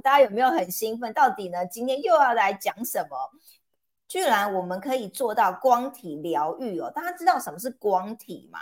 [0.00, 1.12] 大家有没有很兴奋？
[1.12, 3.30] 到底呢，今天又要来讲什么？
[4.08, 6.90] 居然我们可以做到光体疗愈哦！
[6.92, 8.58] 大家知道什么是光体吗？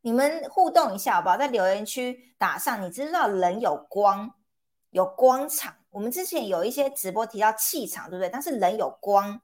[0.00, 1.36] 你们互动一下好不好？
[1.36, 4.34] 在留言区打上，你知道人有光，
[4.90, 5.74] 有光场。
[5.90, 8.28] 我们之前有一些直播提到气场，对不对？
[8.28, 9.40] 但是人有光，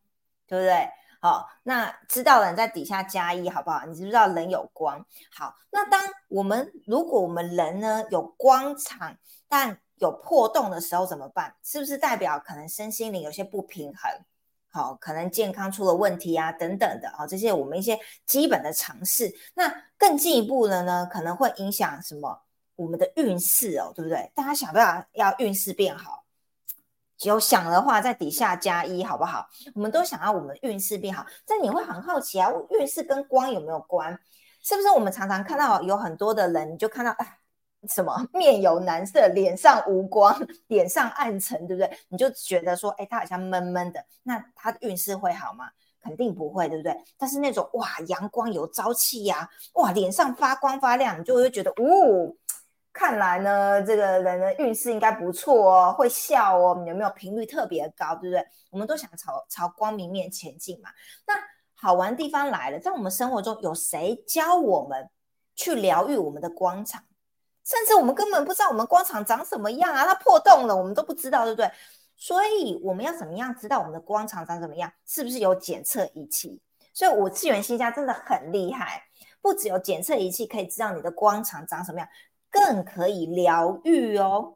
[0.47, 0.89] 对不对？
[1.21, 3.87] 好，那知道的人在底下加一，好不好？
[3.87, 5.07] 你知不知道人有光？
[5.33, 9.17] 好，那当我们如果我们人呢有光场，
[9.49, 11.55] 但有破洞的时候怎么办？
[11.63, 14.11] 是不是代表可能身心灵有些不平衡？
[14.71, 19.33] 好，可能健康出了问题啊，等等的啊，这些我们一些基本的尝试。
[19.55, 22.43] 那更进一步的呢，可能会影响什么？
[22.77, 24.33] 我们的运势哦，对不对？
[24.35, 26.25] 大家想不想要运势变好？
[27.21, 29.49] 有想的话，在底下加一，好不好？
[29.77, 34.19] 我们都想要我们运势变好，但你会很好奇啊，运势跟光有没有关？
[34.61, 37.39] 是不是我们常常看到有很多的人，你就看到哎，
[37.89, 40.35] 什么面有难色，脸上无光，
[40.69, 41.99] 脸上暗沉，对不对？
[42.09, 45.71] 你就觉得说，哎，他好像闷闷的，那他的运势会好吗？
[46.03, 46.95] 肯定不会，对不对？
[47.17, 52.35] 但是那种哇，阳光有朝气呀，哇，脸上发光发亮，你就会觉得，哦。
[52.93, 58.47] 看来呢，这个人的运势应该不错哦，会笑哦，有没有频率特别高，对不对？
[58.71, 60.91] 我们都想朝朝光明面前进嘛。
[61.27, 61.35] 那
[61.75, 65.11] 好玩的地方来了，在我们生活中有谁教我们
[65.57, 67.03] 去疗愈我们的光场？
[67.65, 71.71] 甚至我们根本不知道我们光场长什么样啊，它破洞了，我们都不知道，对不对？
[72.17, 74.93] 所以我们要怎么样知道我们的光场长怎么样？
[75.07, 76.61] 是不是有检测仪器？
[76.93, 79.03] 所以五次元新家真的很厉害，
[79.41, 82.09] 不只有检测仪器可以知道你的光场长什么样。
[82.51, 84.55] 更可以疗愈哦，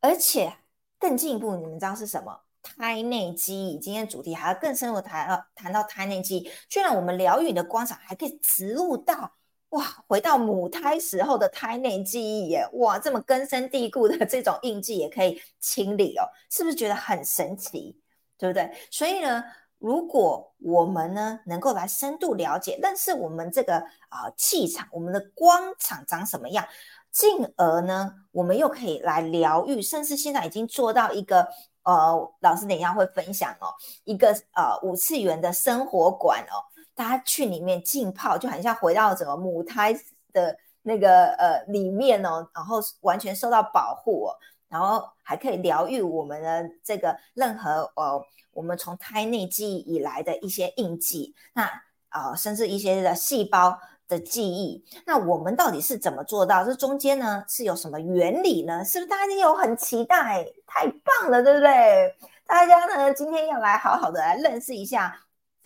[0.00, 0.52] 而且
[0.98, 2.40] 更进一步，你们知道是什么？
[2.62, 3.78] 胎内记忆。
[3.78, 6.50] 今天主题还要更深入谈到谈到胎内记忆。
[6.68, 9.30] 居然我们疗愈你的光场还可以植入到
[9.70, 12.68] 哇，回到母胎时候的胎内记忆耶！
[12.74, 18.00] 哇，这么根深蒂固的这种印记也可以清理哦，是不是觉得很神奇？
[18.38, 18.72] 对不对？
[18.90, 19.44] 所以呢？
[19.80, 23.76] 如果我们呢能够来深度了解，认识我们这个
[24.08, 26.66] 啊气场，我们的光场长什么样，
[27.12, 31.46] 进而呢，我们又可以来疗愈，甚至现在已经做到一个
[31.84, 33.70] 呃，老师等一下会分享哦，
[34.02, 36.58] 一个呃五次元的生活馆哦，
[36.98, 39.94] 大家去里面浸泡，就很像回到整个母胎
[40.32, 44.34] 的那个呃里面哦，然后完全受到保护哦，
[44.68, 48.20] 然后还可以疗愈我们的这个任何呃。
[48.54, 51.70] 我们从胎内记忆以来的一些印记，那
[52.08, 56.64] 啊，甚至一些的细胞的记忆，那我们到底是怎么做到？
[56.64, 58.84] 这中间呢是有什么原理呢？
[58.84, 60.44] 是不是大家有很期待？
[60.66, 62.12] 太棒了，对不对？
[62.48, 65.16] 大家呢今天要来好好的来认识一下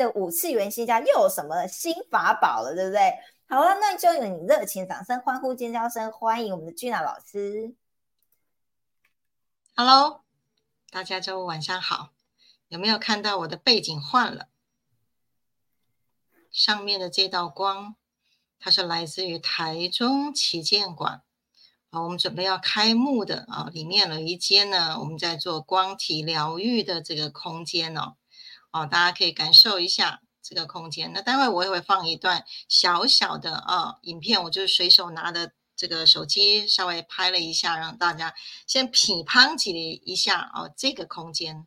[0.08, 3.00] 五次元新家又有什么新法宝了，对不对？
[3.48, 7.74] 好了，那就用你热情掌声、欢呼尖叫声欢迎我们的俊娜老师。
[9.76, 10.22] Hello，
[10.91, 12.10] 大家周五晚上好。
[12.68, 14.48] 有没有看到我的背景换了？
[16.50, 17.96] 上面的这道光，
[18.58, 21.22] 它是来自于台中旗舰馆
[21.91, 28.16] 啊，我们准备要开幕的啊，里面有一间呢，我们在做光体疗愈的这个空间哦，
[28.72, 31.12] 哦，大家可以感受一下这个空间。
[31.12, 38.34] 那待会我也会放一段小小的啊影片，我就随手拿的这个手机稍微拍了一下，让大家
[38.66, 39.71] 先品乓几
[40.05, 41.66] 一下哦，这个空间。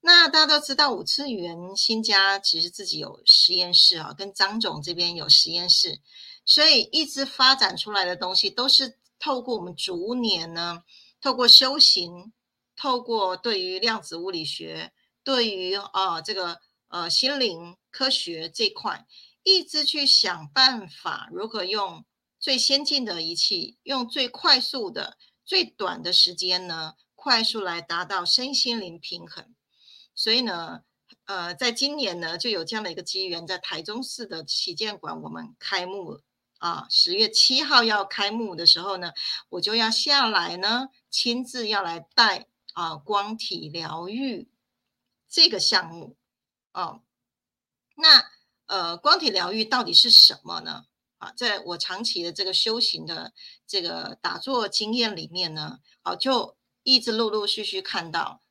[0.00, 6.00] 那大家都知道，五次元新家其实自己有实验室啊，跟张总这边有实验室，
[6.44, 10.84] 所以一直发展出来的东西都是透过我们逐年呢，
[11.20, 12.32] 透过修行，
[12.76, 14.92] 透过对于量子物理学，
[15.28, 16.58] 对于啊这个
[16.88, 19.06] 呃心灵科学这块，
[19.42, 22.06] 一直去想办法如何用
[22.40, 29.54] 最先进的仪器，用最快速的、最短的时间呢，快速来达到身心灵平衡。
[30.14, 30.80] 所以呢，
[31.26, 36.22] 呃，在今年呢，就有这样的一个机缘，在台中市的旗舰馆，我们开幕
[36.56, 39.12] 啊，十月七号要开幕的时候呢，
[39.50, 44.48] 我就要下来呢，亲自要来带啊光体疗愈
[45.28, 46.16] 这个项目
[46.72, 47.02] 哦。
[47.96, 48.30] 那
[48.66, 50.84] 呃，光体疗愈到底是什么呢？
[51.18, 53.32] 啊，在我长期的这个修行的
[53.66, 58.42] 这个打坐经验里面呢，啊，就一直陆陆续续看到。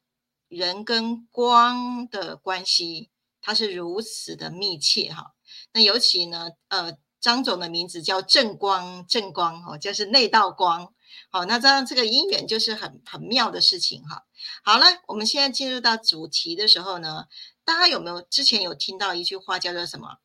[0.50, 3.09] 人跟光的关系，
[3.41, 5.33] 它是如此的密切哈。
[5.73, 10.94] 那尤其呢，呃，张总的名字叫正光，正光哦，就是那道光。
[11.30, 14.26] 好，那这样这个姻缘就是很很妙的事情哈。
[14.63, 17.27] 好了，我们现在进入到主题的时候呢，
[17.63, 20.17] 大家有没有之前有听到一句话叫做什么？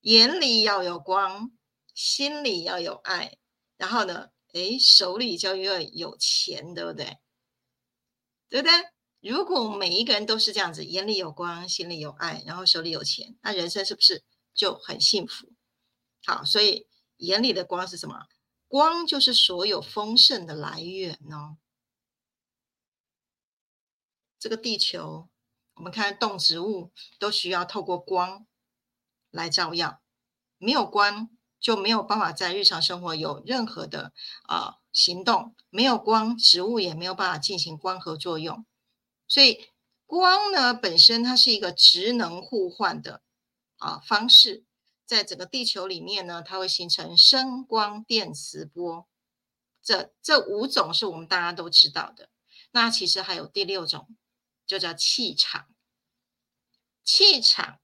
[0.00, 1.50] 眼里要有光，
[1.94, 3.38] 心里要有爱，
[3.76, 7.18] 然后呢，诶，手里就要有钱，对不对？
[8.48, 8.72] 对不对？
[9.20, 14.22] 如果每一个人都是这样子，眼里有光，心里有爱，然后手里有钱，那人生是不是
[14.54, 15.52] 就很幸福？
[16.24, 16.86] 好，所以
[17.16, 18.26] 眼里的光是什么？
[18.68, 21.56] 光就是所有丰盛的来源哦。
[24.38, 25.28] 这个地球，
[25.74, 28.46] 我们看动植物都需要透过光
[29.30, 30.00] 来照耀，
[30.58, 34.12] 没有光就没有办法在日常生活有任何的
[34.44, 38.64] 啊行动，没有光，植物也没有办法进行光合作用。
[39.26, 39.68] 所以
[40.06, 43.22] 光呢本身它是一个职能互换的
[43.78, 44.64] 啊方式，
[45.04, 49.06] 在整个地球里面呢，它会形成声光电磁波，
[49.82, 52.30] 这这五种是我们大家都知道的。
[52.70, 54.14] 那其实还有第六种，
[54.68, 55.66] 就叫气场。
[57.02, 57.80] 气场，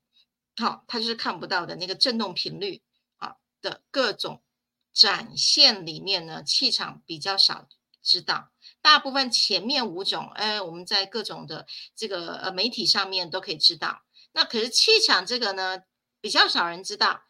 [0.55, 2.83] 好，它就是看不到的那个振动频率
[3.17, 4.45] 啊的各种
[4.93, 7.67] 展现里面呢，气场比较少
[8.03, 8.53] 知道。
[8.83, 11.67] 大部分前面五种，哎，我们在各种的
[11.97, 14.03] 这个呃媒体上面都可以知道。
[14.33, 15.83] 那可是气场这个呢，
[16.21, 17.25] 比较少人知道。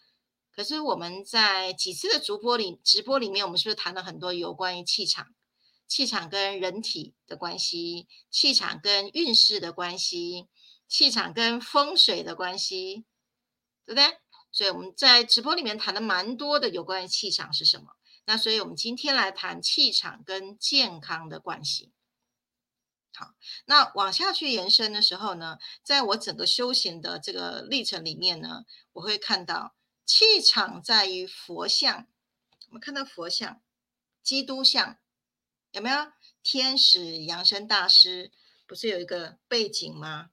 [0.50, 5.34] 可是我们在几次的直播里，直播里面，我们是不是谈了很多有关于气场？
[5.86, 10.48] 气场跟人体的关系，气场跟运势的关系，
[10.88, 13.04] 气场跟风水的关系，
[13.84, 14.18] 对不对？
[14.50, 17.96] 所以我们在直播里面谈的蛮多的有关于气场是什么。
[18.26, 21.92] 那所以，我们今天来谈气场跟健康的关系。
[23.12, 23.34] 好，
[23.66, 28.64] 那往下去延伸的时候呢，在我整个修行的这个历程里面呢，
[28.94, 29.74] 我会看到
[30.06, 32.08] 气场在于佛像。
[32.68, 33.60] 我们看到佛像、
[34.22, 34.98] 基督像，
[35.74, 35.96] 有没有？
[36.44, 38.30] 天使扬声大师
[38.64, 40.30] 不是有一个背景吗？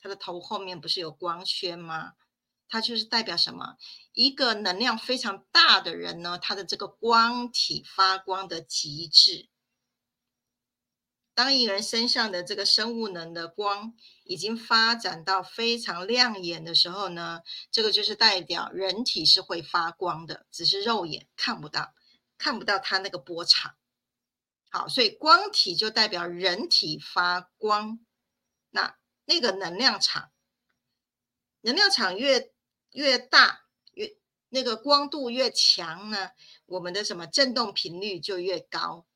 [0.00, 2.12] 他的头后面不是有光圈吗？
[2.68, 3.76] 它就是代表什么？
[4.12, 9.48] 一个能量非常大的人呢，他的这个光体发光的极致。
[11.34, 17.40] 当一个人身上的这个生物能的光已经发展到非常亮眼的时候呢，
[17.72, 21.92] 这个就是代表人体是会发光的，只是肉眼看不到，
[22.38, 23.74] 看不到它那个波长。
[24.74, 28.00] 好，所以光体就代表人体发光。
[28.70, 30.32] 那那个能量场，
[31.60, 32.50] 能量场越
[32.90, 33.60] 越大。
[33.92, 34.16] 越
[34.48, 36.30] 那个光度越强呢，
[36.66, 39.06] 我们的什么振动频率就越高。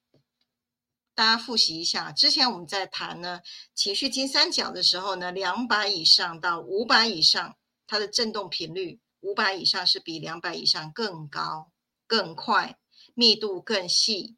[1.16, 3.40] 大家复习一下，之前我们在谈呢
[3.74, 7.58] 情绪金三角的时候呢，两百以上到五百以上，
[7.88, 11.72] 它的振动频率五百以上是比两百以上更高、
[12.06, 12.78] 更快、
[13.14, 14.36] 密度更细、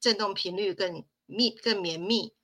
[0.00, 2.34] 振动频率更密、更绵密，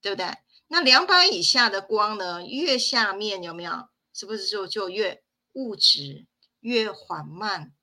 [0.00, 0.38] 对不对？
[0.68, 3.88] 那两百以下的光呢，越下面有没有？
[4.12, 5.22] 是不是就就越
[5.52, 6.26] 物质？
[6.60, 7.74] 越缓慢，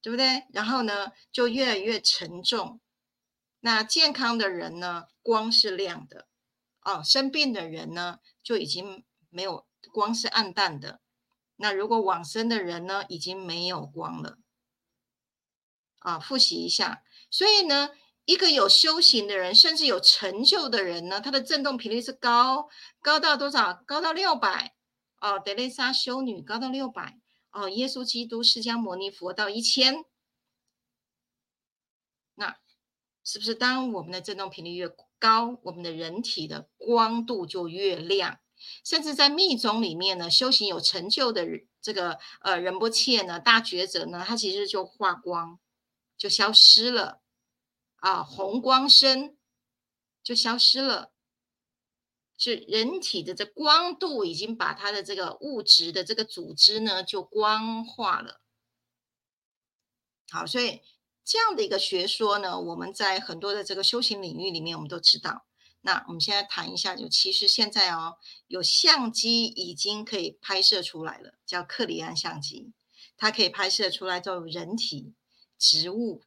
[0.00, 0.44] 对不对？
[0.52, 2.80] 然后呢，就越来越沉重。
[3.60, 6.28] 那健康的人呢，光是亮的
[6.82, 11.00] 哦；生病的人呢，就已经没有光，是暗淡的。
[11.56, 14.38] 那如果往生的人呢，已经没有光了。
[15.98, 17.02] 啊，复习一下。
[17.30, 17.90] 所以呢，
[18.30, 22.68] 一个有修行的人，甚至有成就的人呢，他的振动频率是高，
[23.02, 23.82] 高到多少？
[23.84, 24.72] 高到六百
[25.20, 25.36] 哦。
[25.44, 27.18] 德蕾莎修女高到六百。
[27.50, 30.04] 哦，耶稣基督、释迦牟尼佛到一千，
[32.36, 32.56] 那
[33.24, 34.88] 是不是当我们的振动频率越
[35.18, 38.38] 高，我们的人体的光度就越亮？
[38.84, 41.44] 甚至在密宗里面呢，修行有成就的
[41.82, 45.58] 这个呃仁波切呢，大觉者呢，他其实就化光，
[46.16, 47.20] 就消失了
[48.00, 49.38] 啊，红光身
[50.22, 51.12] 就消失了。
[52.42, 58.40] 是人体的这光度已经把它的这个物质的这个组织呢，就光化了。
[60.30, 60.80] 好，所以
[61.22, 65.44] 这样的一个学说呢，我们在很多的这个修行领域里面，我们都知道。
[65.82, 68.16] 那我们现在谈一下，就其实现在哦，
[68.46, 72.72] 有相机已经可以拍摄出来了，叫克里安相机，
[73.18, 75.12] 它可以拍摄出来就人体、
[75.58, 76.22] 植物，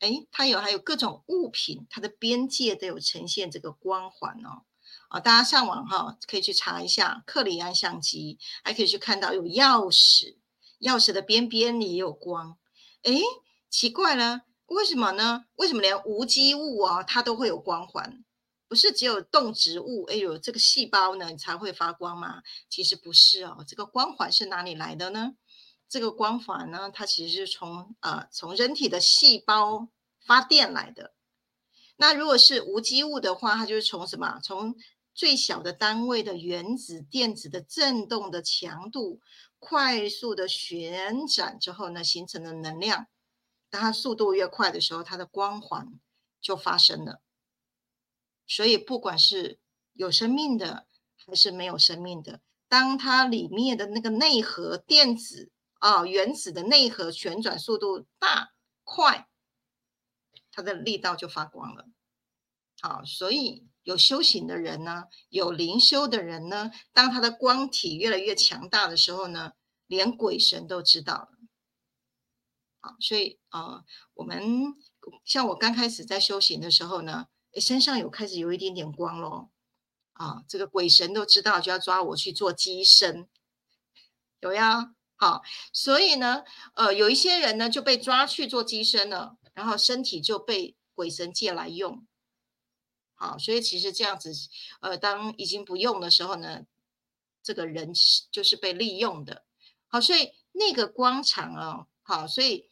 [0.00, 4.64] 哎，它有还有各种物品，它的边界都有呈现这个光环哦。
[5.08, 10.36] 啊，大家上网哈，可以去查一下克里安相机，还可以去看到有钥匙，
[10.80, 12.58] 钥匙的边边也有光。
[13.02, 13.12] 哎，
[13.68, 15.44] 奇怪了，为什么呢？
[15.56, 18.24] 为什么连无机物啊，它都会有光环？
[18.68, 22.42] 不是只有动植物，哎呦，这个细胞呢才会发光吗？
[22.68, 25.32] 其实不是哦，这个光环是哪里来的呢？
[25.90, 29.88] 这个光环呢，它其实是从呃从人体的细胞
[30.24, 31.12] 发电来的。
[31.96, 34.38] 那如果是无机物的话，它就是从什么？
[34.40, 34.76] 从
[35.12, 39.20] 最小的单位的原子电子的振动的强度
[39.58, 43.08] 快速的旋转之后呢，形成的能量，
[43.68, 45.98] 当它速度越快的时候，它的光环
[46.40, 47.20] 就发生了。
[48.46, 49.58] 所以不管是
[49.92, 52.40] 有生命的还是没有生命的。
[52.68, 58.52] 当它里面的那个内核电子啊原子的内核旋转速度大
[58.84, 59.28] 快，
[60.52, 61.86] 它的力道就发光了。
[62.80, 69.52] 好，所以有修行的人呢，有灵修的人呢，当他的光体越来越强大的时候呢，
[69.86, 71.28] 连鬼神都知道了。
[72.80, 73.84] 好，所以呃，
[74.14, 74.74] 我们
[75.24, 77.26] 像我刚开始在修行的时候呢，
[77.60, 79.50] 身上有开始有一点点光咯。
[80.12, 83.28] 啊，这个鬼神都知道，就要抓我去做机身，
[84.40, 84.94] 有呀。
[85.20, 92.06] 好，所以呢，呃，有一些人呢就被抓去做机身了，然后身体就被鬼神借来用。
[93.14, 94.32] 好，所以其实这样子，
[94.80, 96.62] 呃，当已经不用的时候呢，
[97.42, 97.92] 这个人
[98.30, 99.44] 就是被利用的。
[99.88, 102.70] 好，所以那个光场啊，好，所以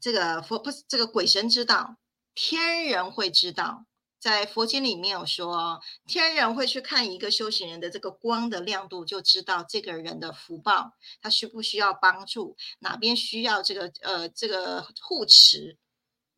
[0.00, 1.96] 这个佛不是这个鬼神知道，
[2.36, 3.84] 天人会知道。
[4.24, 15.76] 在佛经里面有说，天人会去看一个修行人的这个光的亮度，就知道这个人的福报，他需不需要帮助，哪边需要这个呃这个护持，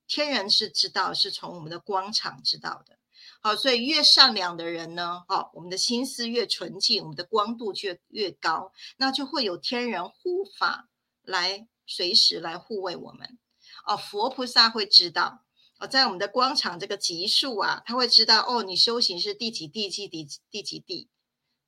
[0.09, 2.99] 天人是知道，是从我们的光场知道的。
[3.41, 10.89] 好，所以越善良的人呢，好，我们的心思越纯净，我们的光度就越高，那就会有天人护法
[11.23, 13.39] 来随时来护卫我们。
[13.87, 15.46] 哦，佛菩萨会知道。
[15.79, 21.09] 哦，在我们的光场这个级数啊，他会知道哦，你修行是第几地、第几第几地，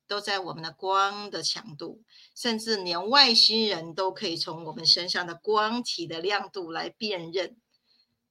[0.07, 2.01] 都在我们的光的强度，
[2.35, 7.55] 甚至连外星人都可以从我们身上的光体的亮度来辨认。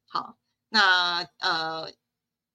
[0.06, 0.36] 好，
[0.68, 1.92] 那呃，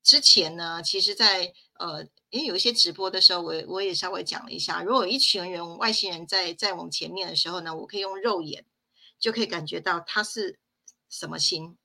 [0.03, 8.65] 之前呢，其实，在呃，因为有一些直播的时候，我我也稍微讲了一下，如果一群人外星人在在我们前面的时候呢，我可以用肉眼
[9.17, 10.59] 就可以感觉到他是
[11.09, 11.77] 什么星。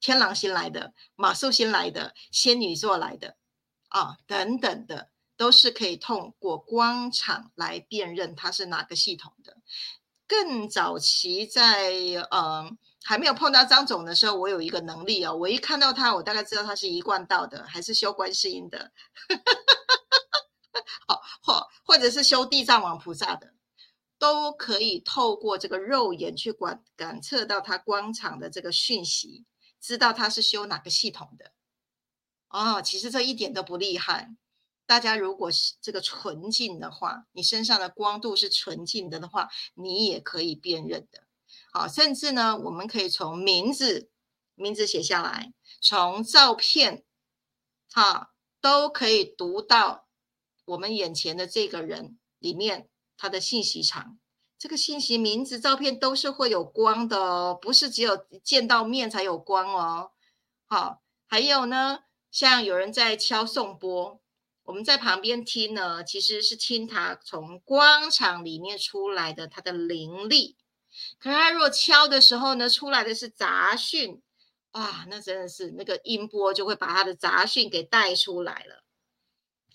[0.00, 3.36] 天狼星来的，马术星来的，仙女座来的，
[3.88, 9.56] 啊，等等的，都是可以通过光场来辨认它是哪个系统的。
[10.26, 11.90] 更早期在
[12.30, 12.70] 呃
[13.02, 18.92] 还没有碰到张总的时候，我有一个能力哦，我一看到他，我大概知道他是一贯道的，还是修观世音的，
[21.08, 23.54] 好或或者是修地藏王菩萨的，
[24.18, 29.46] 都可以透过这个肉眼去感感测到他光场的这个讯息。
[29.80, 31.52] 知道他是修哪个系统的
[32.48, 34.34] 哦，其实这一点都不厉害。
[34.86, 41.24] 大家如果是这个纯净的话，你身上的光度是纯净的的话，你也可以辨认的。
[41.70, 44.10] 好，甚至呢，我们可以从名字
[44.54, 47.04] 名字写下来，从照片，
[47.92, 48.32] 哈，
[48.62, 50.08] 都可以读到
[50.64, 54.18] 我们眼前的这个人里面他的信息场。
[54.58, 60.10] 这个信息、名字、照片都是会有光的哦，不是只有见到面才有光哦。
[60.66, 62.00] 好，还有呢，
[62.32, 64.20] 像有人在敲颂钵，
[64.64, 70.56] 我们在旁边听呢，其实是听他从光场里面出来的他的灵力。
[71.20, 74.20] 可是他若敲的时候呢，出来的是杂讯，
[74.72, 78.82] 哇，那真的是那个音波就会把他的杂讯给带出来了。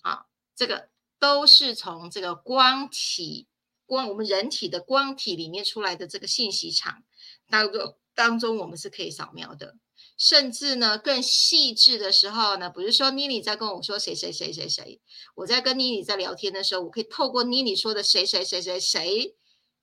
[0.01, 3.47] 好，这个都是从这个光体。
[3.93, 7.03] 光我们人体的光体里面出来的这个信息场
[7.47, 9.75] 当中当中，我们是可以扫描的。
[10.17, 15.01] 甚至呢，更细致的时候呢，比如说妮妮在跟我说谁谁谁谁谁，
[15.35, 19.35] 我在跟妮妮在聊天的时候，我可以透过妮妮说的谁谁谁谁谁，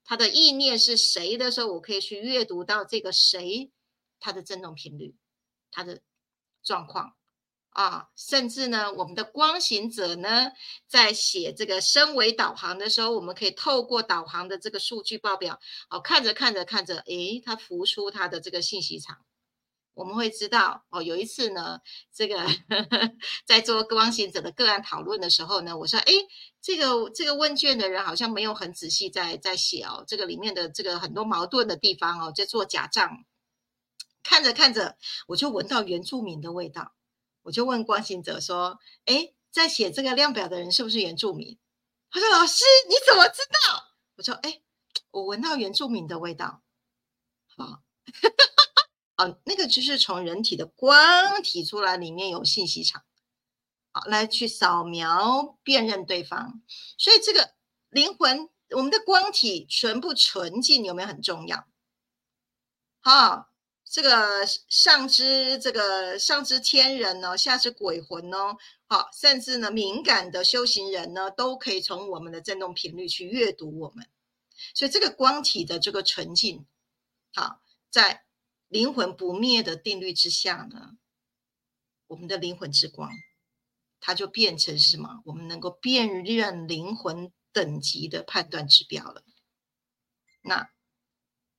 [0.05, 3.71] 他的意念是谁的时候，我可以去阅读到这个谁
[4.19, 5.15] 他的振动频率，
[5.71, 6.01] 他的
[6.63, 7.15] 状况。
[7.71, 10.51] 啊，甚至呢，我们的光行者呢，
[10.89, 19.19] 在写这个升维导航的时候，我们可以透过导航的这个数据报表，哦，看着看着看着，诶，它浮出它的这个信息场，
[19.95, 21.79] 我们会知道，哦，有一次呢，
[22.13, 23.13] 这个呵 呵
[23.47, 26.13] 在做光行者的个案讨论的时候呢，我说，诶，
[26.61, 33.25] 这个这个问卷的人好像没有很仔细在在写哦，这个里面的这个很多矛盾的地方哦，在做假账，
[34.25, 34.97] 看着看着，
[35.29, 36.95] 我就闻到原住民的味道。
[37.43, 41.59] 我就问关心者说：“哎，在写这个量表的人是不是原住民？”
[42.13, 44.61] 他说：“老师，你怎么知道？”我说：“哎，
[45.11, 46.63] 我闻到原住民的味道。”
[47.57, 47.83] 好，
[49.17, 53.05] 好， 那个就是从人体的光体出来，里面有信息场，
[53.93, 56.63] 好，来去扫描辨认对方。
[56.99, 57.55] 所以这个
[57.91, 61.67] 灵魂，我们的光体纯不纯净，有没有很重要？
[63.01, 63.50] 好。
[63.91, 68.57] 这个上知这个上知天人呢，下知鬼魂呢，
[68.87, 74.09] 好，甚至呢敏感的修行人呢，都可以从我们的振动频率去阅读我们。
[74.75, 76.67] 所以这个光体的这个纯净，
[77.35, 78.25] 好，在
[78.69, 80.97] 灵魂不灭的定律之下呢，
[82.07, 83.11] 我们的灵魂之光，
[83.99, 85.21] 它就变成什么？
[85.25, 89.25] 我们能够辨认灵魂等级的判断指标了。
[90.43, 90.71] 那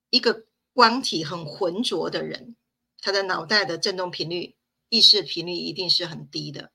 [0.10, 0.46] 一个
[0.82, 2.56] 光体很浑浊的人，
[3.02, 4.56] 他的脑袋的振动频率、
[4.90, 6.72] 意识频率一定是很低的。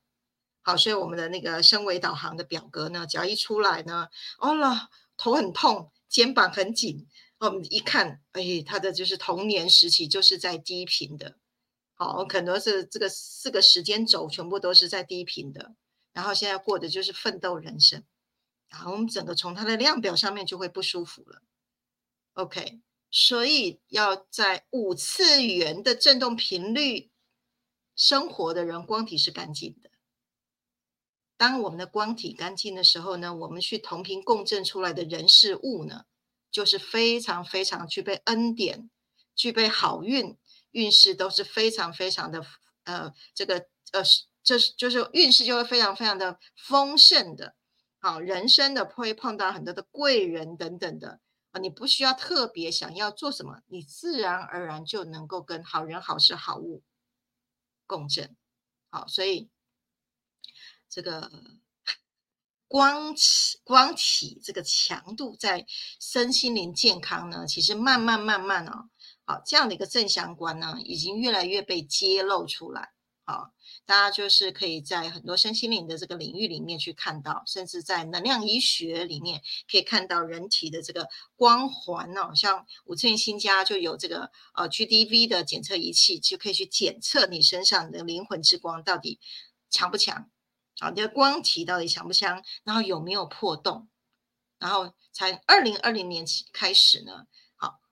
[0.61, 4.07] 好，所以我们的那个升维导航的表格呢，只要一出来呢，
[4.39, 4.87] 哦了，
[5.17, 7.05] 头很痛，肩膀很紧，
[7.39, 11.35] 我们一看，哎，他的就是童年时期就是在低频的。
[11.95, 15.75] 好，可能是这个四个时间轴全部都是在低频的，
[16.13, 18.05] 然后现在过的就是奋斗人生，
[18.69, 21.41] 然后我们整个从它的量表上面就会不舒服了。
[22.35, 27.11] OK，所以要在五次元的振动频率
[27.95, 29.89] 生活的人，光体是干净的。
[31.37, 36.05] 当我们的光体干净的时候呢，我们去同频共振出来的人事物呢，
[36.51, 38.89] 就是非常非常具备恩典、
[39.35, 40.37] 具备好运。
[40.71, 42.45] 运势都是非常非常的，
[42.83, 44.03] 呃，这个呃，
[44.43, 47.55] 这是就是运势就会非常非常的丰盛的，
[47.99, 51.19] 好，人生的会碰到很多的贵人等等的，
[51.57, 56.83] 你不需要特别想要做什么，你自然而然就能够跟好人好事好物
[57.85, 58.35] 共振，
[58.89, 59.49] 好，所以
[60.89, 61.31] 这个
[62.67, 63.13] 光
[63.63, 65.65] 光体这个强度在
[65.99, 68.89] 身心灵健康呢，其实慢慢慢慢哦。
[69.25, 72.93] 好，这样的一个正相关呢，已经越来越被揭露出来。
[73.25, 73.51] 好，
[73.87, 79.41] 大家就是可以在很多身心灵的这个领域里面去看到，甚至在能量医学里面
[79.71, 82.35] 可以看到人体的这个光环哦。
[82.35, 89.21] 像五寸新家就有这个呃 GDV 的检测仪器，就可以去检测你身上的灵魂之光到底
[89.69, 90.29] 强不强，
[90.81, 93.87] 好，你的光体到底强不强，然后有没有破洞，
[94.59, 97.25] 然后才二零二零年起开始呢。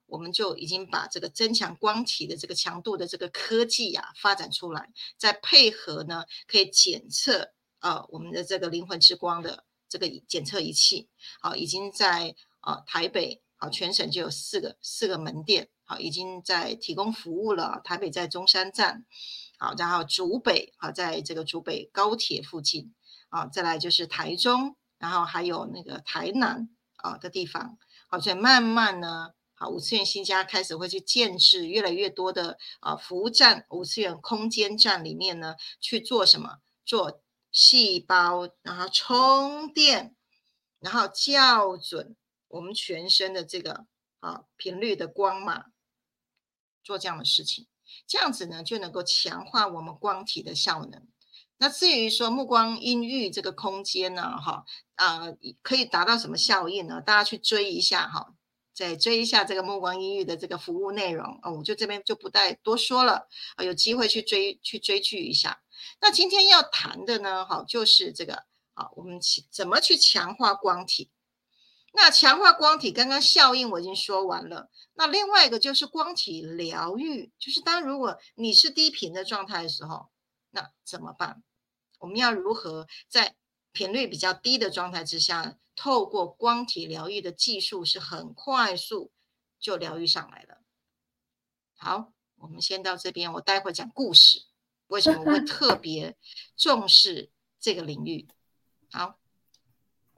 [0.06, 11.08] 我们就已经把这个增强光体的这个强度的这个科技呀发展出来，再配合呢，可以检测呃我们的这个灵魂之光的这个检测仪器，
[11.40, 17.80] 好，已经在呃台北好全省就有四个四个门店，好，已经在提供服务了。
[17.84, 19.04] 台北在中山站，
[19.58, 22.94] 好，然后竹北好，在这个竹北高铁附近，
[23.28, 29.32] 啊，再来就是台中，然后还有那个台南啊的地方，好，所以慢慢呢。
[29.58, 36.58] 好，五次元新家开始会去建设越来越多的啊服务站，五次元空间站里面呢去做什么？
[36.84, 40.14] 做细胞，然后充电，
[40.78, 42.14] 然后校准
[42.48, 43.86] 我们全身的这个
[44.20, 45.64] 啊频率的光码，
[46.84, 47.66] 做这样的事情，
[48.06, 51.08] 这样子呢就能够强化我们光体的效能。
[51.56, 54.66] 那至于说目光阴郁这个空间呢，哈
[54.96, 57.00] 啊可以达到什么效应呢？
[57.00, 58.35] 大家去追一下哈。
[58.76, 65.62] 再追一下这个目光音域的这个服务内容哦，我就这边就不再多说了啊，有机会去追去追剧一下。
[65.98, 69.18] 那今天要谈的呢，好就是这个啊，我们
[69.50, 71.10] 怎么去强化光体？
[71.94, 74.68] 那强化光体，刚刚效应我已经说完了。
[74.92, 80.10] 那另外一个就是光体疗愈，就是当如果你是低频的状态的时候，
[80.50, 81.42] 那怎么办？
[82.00, 83.36] 我们要如何在
[83.72, 85.56] 频率比较低的状态之下？
[85.76, 89.12] 透过光体疗愈的技术是很快速
[89.60, 90.58] 就疗愈上来了。
[91.76, 94.40] 好，我们先到这边，我待会讲故事，
[94.88, 96.16] 为什么会特 别
[96.56, 98.26] 重视这个领域？
[98.90, 99.18] 好，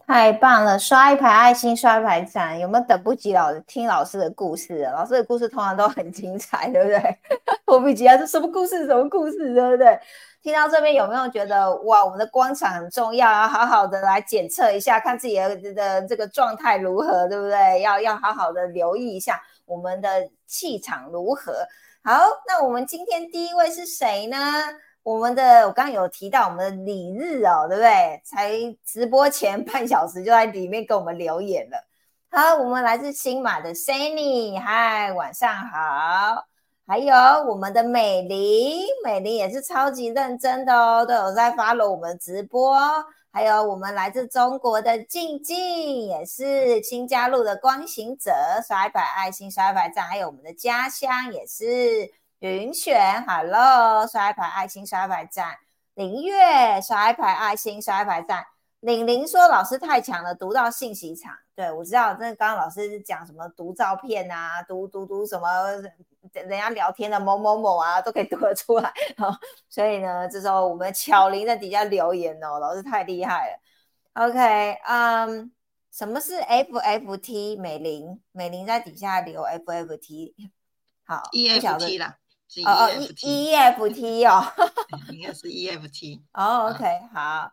[0.06, 0.78] 太棒了！
[0.78, 4.84] 刷一排爱心，刷一排赞，有没有等不及老听老师的故事？
[4.84, 7.18] 老师的故事通常都很精彩，对不对？
[7.66, 8.86] 迫不及待，这什么故事？
[8.86, 9.52] 什么故事？
[9.52, 10.00] 对不对？
[10.40, 17.82] 听到这边有没有觉得哇，我们的光场很重要，要好好的来检测一下，看自己的的这个状态如何，对不对？
[17.82, 21.66] 要要好好的留意一下我们的气场如何。
[22.04, 24.36] 好，那我们今天第一位是谁呢？
[25.02, 28.22] 我们的我刚刚有提到我们的李日哦，对不对？
[28.24, 28.52] 才
[28.84, 31.84] 直播前半小时就在里面给我们留言了。
[32.30, 36.57] 好，我们来自新马的 Sunny，嗨，晚上好。
[36.88, 42.78] 还有我们的美玲，美玲也是超级认真的哦，都有在 follow 我们直播。
[43.30, 48.32] 还有我们来自中国的静静，也是新加入的光行者，
[48.66, 50.06] 刷一百爱心，刷一百赞。
[50.06, 55.58] 还有我们的家乡也是云选，Hello，刷一排爱心，刷一排赞。
[55.92, 58.46] 林月刷一排爱心，刷一排赞。
[58.80, 61.34] 玲玲说老师太强了，读到信息场。
[61.54, 65.46] 对我知道，那刚刚老师讲什么读照片啊，读读读什么。
[66.32, 69.36] 人家聊天的某某某啊，都可以读得出来哦。
[69.68, 73.58] 所以呢，这时候我们巧玲在底下留言哦，老师太厉害了。
[74.14, 75.52] OK，嗯，
[75.92, 77.60] 什么是 FFT？
[77.60, 80.34] 美玲，美玲在底下留 FFT。
[81.04, 82.18] 好，EFT 啦，
[82.66, 84.44] 哦哦，EEFT 哦，
[85.12, 86.20] 应该是 EFT。
[86.34, 87.50] 哦，OK，好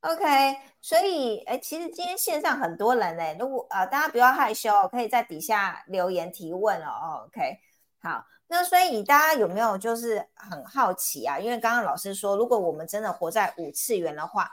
[0.00, 7.24] ，OK，所以哎，其实今天线上很多人呢，如果啊，大家不要害羞，可以在底下留言提问哦。
[7.26, 7.58] OK，
[8.08, 11.38] 好，那所以大家有没有就是很好奇啊？
[11.38, 14.50] 因为刚刚老师说，如果我们真的活在五次元的话，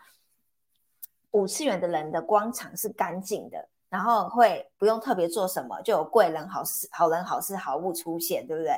[1.31, 8.75] 五次元的人的光场是干净的，然后会不用特别做什么，就有贵人好事、好人好事、好物出现，对不对？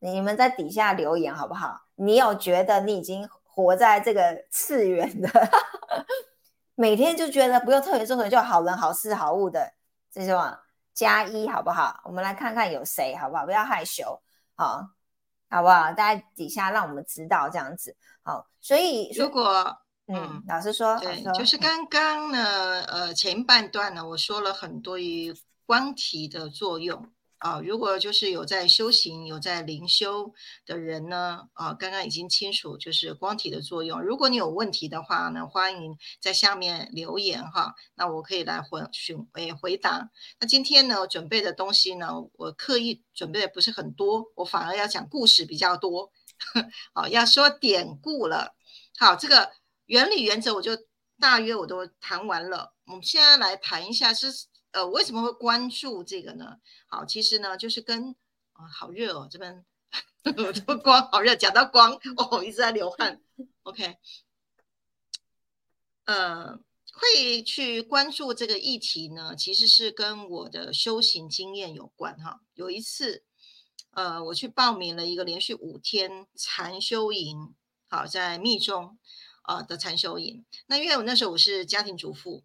[0.00, 1.80] 你们在底下留言好不好？
[1.94, 3.28] 你有觉得你已经？
[3.58, 5.28] 活在这个次元的，
[6.76, 9.72] 每天就觉得不用特别做什么，就好人好事好物的
[10.12, 10.40] 这种
[10.98, 12.00] 加一，好不好？
[12.02, 13.44] 我们来看看有谁，好不好？
[13.44, 14.20] 不要害羞，
[14.56, 14.84] 好，
[15.48, 15.92] 好不好？
[15.92, 18.48] 大家底下让我们知道这样子，好。
[18.60, 25.32] 所以如果嗯，老师说，对，就是刚刚呢，呃，前半段呢，我说了很多于
[25.66, 27.08] 光体的作用。
[27.38, 30.34] 啊，如果就是有在修行、有在灵修
[30.66, 34.02] 的人呢，啊，刚刚已经清楚就是光体的作用。
[34.02, 40.10] 如果你有问题的话呢，欢迎在下面留言哈，那我可以来回询诶回答。
[40.40, 46.10] 那今天呢，准备的东西呢，我刻意准备的不是很多，我反而要讲故事比较多。
[46.92, 48.54] 好，要说典故了。
[48.98, 49.52] 好，这个
[49.86, 50.72] 原理原则我就
[51.20, 52.74] 大约我都谈完了。
[52.86, 54.32] 我们现在来谈一下是。
[54.72, 56.58] 呃，为什么会关注这个呢？
[56.86, 58.14] 好，其实呢，就是跟
[58.52, 59.64] 啊，好热哦，这边
[60.22, 63.22] 这光好热，讲到光哦，一直在流汗。
[63.62, 63.96] OK，
[66.04, 66.58] 呃，
[66.92, 72.42] 会去关注这个议题呢，其实是跟我的修行经验有关哈。
[72.52, 73.24] 有一次，
[73.92, 77.54] 呃，我去报名了一个连续五天禅修营，
[77.88, 78.98] 好，在密宗
[79.42, 80.44] 啊的禅修营。
[80.66, 82.44] 那因为我那时候我是家庭主妇。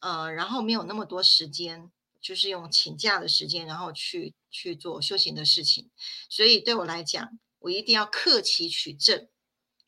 [0.00, 1.90] 呃，然后没有那么多时间，
[2.20, 5.90] 就是用请假的时间，然后去去做修行的事情。
[6.28, 9.28] 所以对我来讲，我一定要克期取证，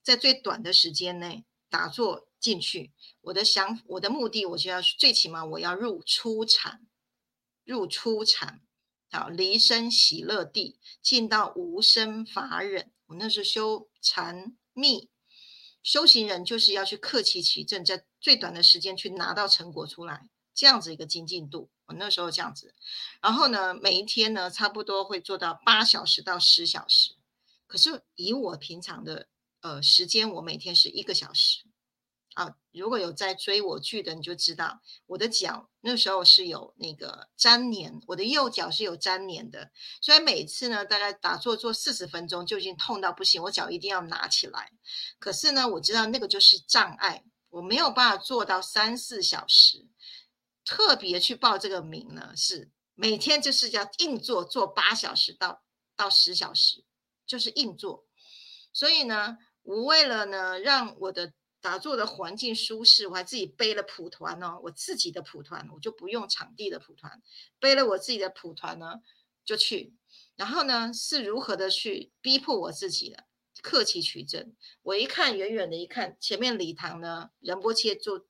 [0.02, 2.92] 在最短的时间内打坐进去。
[3.20, 6.86] 我的想，我的目的，我就要最起码我要入初禅，
[7.64, 8.62] 入初禅，
[9.10, 12.92] 好离生喜乐地，进到无生法忍。
[13.06, 15.10] 我那是修禅密。
[15.82, 21.68] 修行人就是要去克期取证，在最短的时间去拿到成果出来，这样子一个精进度。
[21.86, 22.74] 我那时候这样子，
[23.20, 27.16] 然后呢，每一天呢，差不多会做到八小时到十小时。
[27.66, 29.26] 可是以我平常的
[29.60, 31.64] 呃时间，我每天是一个小时。
[32.34, 44.72] 啊，如果有在追我剧的，你就知道我的脚那时候是有那个粘连，我的右脚是有粘连的，所以每次呢，大概打坐做四十分钟就已经痛到不行，我脚一定要拿起来。
[45.18, 49.88] 可是呢，我知道那个就是障碍，我没有办法做到三四小时。
[50.64, 55.62] 特别去报这个名呢，是每天就是要硬做，做八小时到
[55.96, 56.84] 到十小时，
[57.26, 58.06] 就是硬做。
[58.72, 67.20] 所以呢，我为了呢，让我的打坐的环境舒适，我还自己背了蒲团哦，我自己的蒲团，我就不用场地的蒲团，
[67.58, 69.00] 背了我自己的蒲团呢，
[69.44, 69.96] 就去。
[70.36, 73.24] 然后呢，是如何的去逼迫我自己的，
[73.60, 74.54] 客气取证。
[74.82, 78.26] 我一看，远远的一看，前面礼堂呢，仁波切坐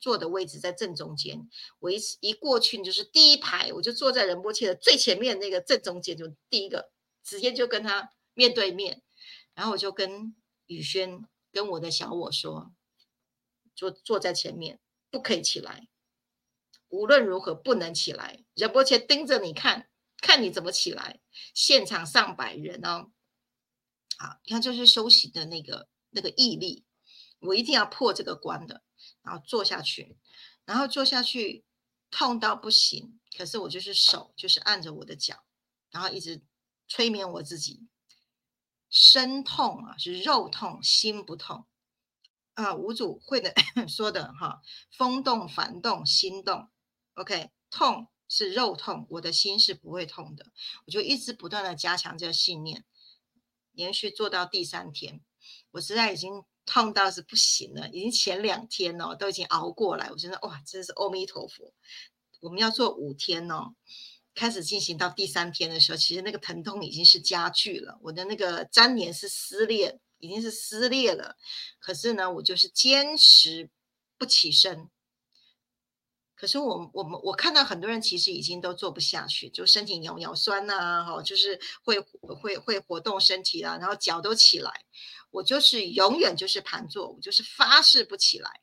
[0.00, 6.90] 坐的位置在正中间，我一一过去就是第一排，我就坐在仁波切的最前面那个正中间，就第一个，
[7.22, 9.02] 直接就跟他面对面，
[9.54, 10.34] 然后我就跟
[10.66, 11.24] 宇轩。
[11.54, 12.74] 跟我的小我说，
[13.76, 15.86] 坐坐在前面，不可以起来，
[16.88, 18.44] 无论如何不能起来。
[18.54, 19.88] 仁波切盯着你看，
[20.20, 21.20] 看你怎么起来。
[21.54, 23.12] 现场上百人哦，
[24.18, 26.84] 啊，你看这是修行的那个那个毅力，
[27.40, 28.82] 我一定要破这个关的。
[29.22, 30.18] 然后坐下去，
[30.64, 31.64] 然后坐下去，
[32.10, 35.44] 痛到不行，可是我就是手就是按着我的脚，
[35.90, 36.42] 然后一直
[36.88, 37.88] 催眠我自己。
[38.90, 41.66] 身痛啊，是肉痛，心不痛
[42.52, 42.74] 啊。
[42.74, 43.52] 五祖会的
[43.88, 46.70] 说的哈，风动、烦动、心动
[47.14, 50.52] ，OK，痛是肉痛，我的心是不会痛的。
[50.86, 52.84] 我就一直不断的加强这个信念，
[53.74, 55.20] 连续做到第三天，
[55.72, 61.72] 我实在已经痛到是不行了，已经前两天哦都已经熬过来，我觉得哇，真是阿弥陀佛。
[62.40, 63.74] 我们要做五天哦。
[64.36, 71.36] 开始进行到第三天的时候，其实那个疼痛已经是加剧了，我的那个粘连是撕裂，已经是撕裂了。
[71.78, 73.70] 可是呢，我就是坚持
[74.18, 74.90] 不起身。
[76.44, 84.70] 可是我我们我看到很多人其实已经都做不下去，就身体扭扭酸呐，哈，就是会会会活动身体啦，然后脚都起来。
[85.30, 88.60] 我就是永远就是盘坐，我就是发誓不起来。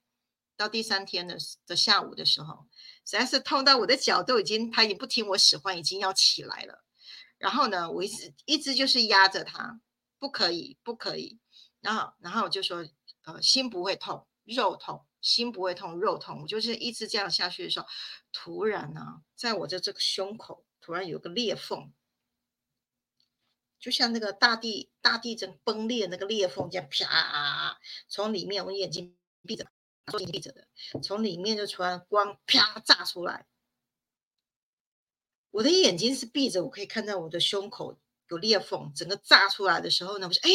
[0.55, 2.67] 到第三天的的下午的时候。
[3.03, 6.83] 实在是痛到我的脚都已经，他已经不听我使唤，已经要起来了。
[7.39, 9.81] 然后呢，我一直一直就是压着他，
[10.19, 11.39] 不可以，不可以。
[11.79, 12.85] 然后，然后我就说，
[13.25, 16.41] 呃，心不会痛，肉痛，心不会痛，肉痛。
[16.41, 17.87] 我就是一直这样下去的时候，
[18.31, 21.93] 突然呢，在我的这个胸口突然有个裂缝，
[23.79, 29.65] 就像那个大地大地震崩裂那个裂缝这样，啪，从里面我眼睛闭着，
[30.07, 30.67] 眼睛闭着的，
[31.03, 33.45] 从里面就突然光啪炸出来。
[35.51, 40.49] 我的眼睛是闭着，我可以看到我的胸口有裂缝，整个炸出来的时候呢，我说：“哎，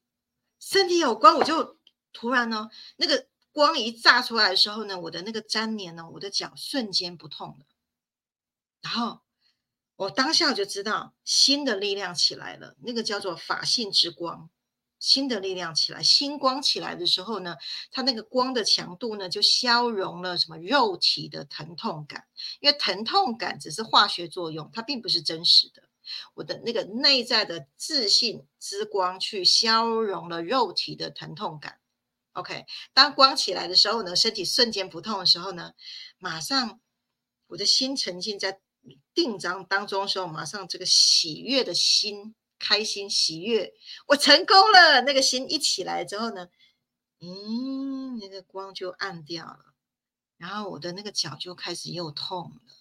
[0.73, 1.77] 身体有光，我就
[2.11, 7.65] 突然呢，那个光一炸出来的时候呢，我的那个粘连呢，我的脚瞬间不痛了。
[8.81, 9.19] 然后
[9.95, 14.49] 我当下就知道新的力量起来了，那个叫做法性之光。
[14.97, 17.55] 新的力量起来，星光起来的时候呢，
[17.91, 22.25] 它那个光的强度呢，就消融了什么肉体的疼痛感，
[22.61, 25.83] 因为疼痛感只是化学作用，它并不是真实的。
[26.35, 31.79] 我的那个内在的自信之光去消融了肉体的疼痛感。
[32.33, 35.73] OK，当光起来的时候呢，身体瞬间不痛的时候呢，
[36.17, 36.79] 马上
[37.47, 38.59] 我的心沉浸在
[39.13, 42.35] 定章当中的时候，马上这个喜悦的心。
[42.59, 43.73] 开心喜悦，
[44.07, 45.01] 我成功了。
[45.01, 46.47] 那个心一起来之后呢，
[47.19, 49.73] 嗯，那个光就暗掉了，
[50.37, 52.73] 然后我的那个脚就开始又痛了。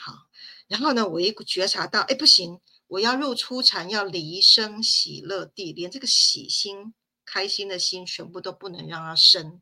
[0.00, 0.27] 好，
[0.68, 9.60] 然后呢，我一觉察到，哎，不行，我要入初禅，要离生喜乐地，连这个喜心、开心的心全部都不能让它生。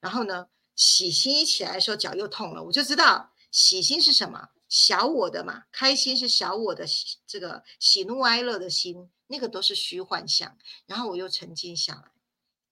[0.00, 4.48] 然后呢，喜心一起来的时候，脚又痛了，我就知道喜心是什么。
[4.68, 6.86] 小我的嘛，开心是小我的
[7.26, 10.56] 这个喜怒哀乐的心，那个都是虚幻象。
[10.86, 12.12] 然后我又沉静下来，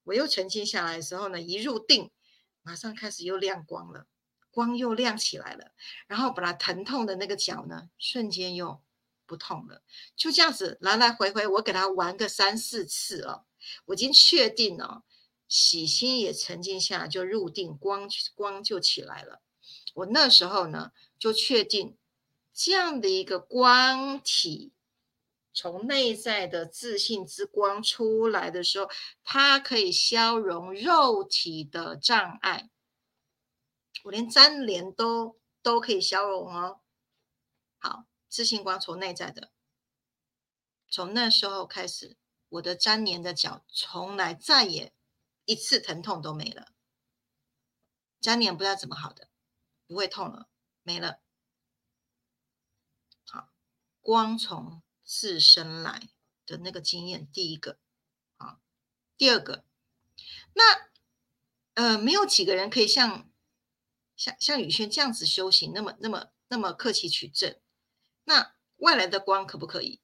[0.04, 2.10] 我又沉静下来的时候呢，一入定，
[2.62, 4.06] 马上开始又亮光了，
[4.58, 5.70] 光又亮起来了。
[6.08, 8.82] 然后把它疼痛的那个脚呢，瞬间又
[9.24, 9.82] 不痛了。
[10.16, 13.44] 就这样子来来回回，我给他玩个三四次哦，
[13.86, 15.04] 我已经确定了，
[15.46, 19.40] 喜心也沉静下来，就入定，光光就起来了。
[19.94, 20.90] 我那时候呢。
[21.20, 21.96] 就确定
[22.54, 24.72] 这样的一个光体，
[25.52, 28.88] 从内在的自信之光出来的时候，
[29.24, 32.70] 它可以消融肉体的障碍。
[34.04, 36.80] 我连粘连都都可以消融哦。
[37.78, 39.52] 好，自信光从内在的，
[40.88, 42.16] 从那时候开始，
[42.48, 44.92] 我的粘连的脚从来再也
[45.44, 46.72] 一次疼痛都没了。
[48.20, 49.28] 粘连不知道怎么好的，
[49.87, 50.48] 不会痛了。
[50.82, 51.20] 没了，
[53.26, 53.50] 好，
[54.00, 56.08] 光从自身来
[56.46, 57.78] 的那个经验，第一个，
[58.38, 58.58] 啊，
[59.18, 59.66] 第二个，
[60.54, 60.88] 那
[61.74, 63.30] 呃，没有几个人可以像
[64.18, 67.57] 像像宇轩这样子修行，那么那么那么客气取证。
[68.24, 70.02] 那外来的光可不可以？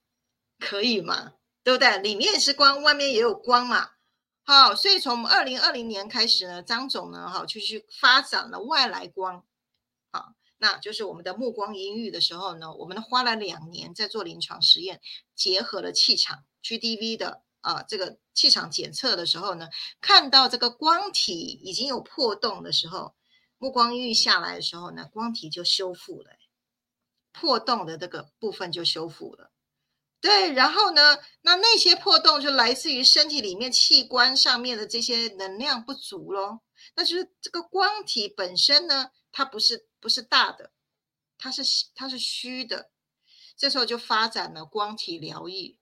[0.57, 1.33] 可以嘛？
[1.63, 1.99] 对不对？
[1.99, 3.91] 里面是光，外面也有光嘛。
[4.43, 9.45] 好，所以从二零二零年开始呢，张总呢，哈，就去发展了外来光，
[10.11, 10.33] 好。
[10.57, 15.01] 那就是我们的目光阴郁的时候呢，我们花了两年在做临床实验，
[15.35, 19.67] 结合了气场 GDV 的啊这个气场检测的时候呢，
[19.99, 23.13] 看到这个光体已经有破洞的时候，
[23.71, 26.31] 光阴郁下来的时候呢，光体就修复了，
[27.31, 29.51] 破洞的这个部分就修复了。
[30.21, 36.61] 对，然后呢，那那些破洞就来自于身体里面器官上面的这些能量不足咯。
[36.95, 39.87] 那就是这个光体本身呢，它不是。
[40.05, 40.71] 不是大的，
[41.35, 41.63] 它是
[41.95, 42.91] 它是虚的，
[43.57, 45.79] 这时候就发展了光体疗愈。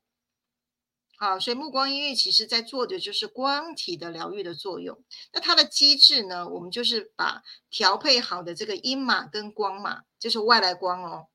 [1.24, 5.02] 好，所以目光音乐其实在做的就是光体的疗愈的作用。
[5.32, 11.30] 那它的机制呢，我们就是把调配好的这个音码跟光码，就是外来光哦，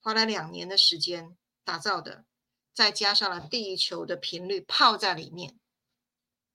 [0.00, 2.26] 花了两年的时间打造的，
[2.72, 5.58] 再加上了地球的频率泡在里面，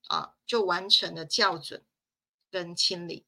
[0.08, 1.84] 啊，就完成了校准
[2.50, 3.26] 跟清理。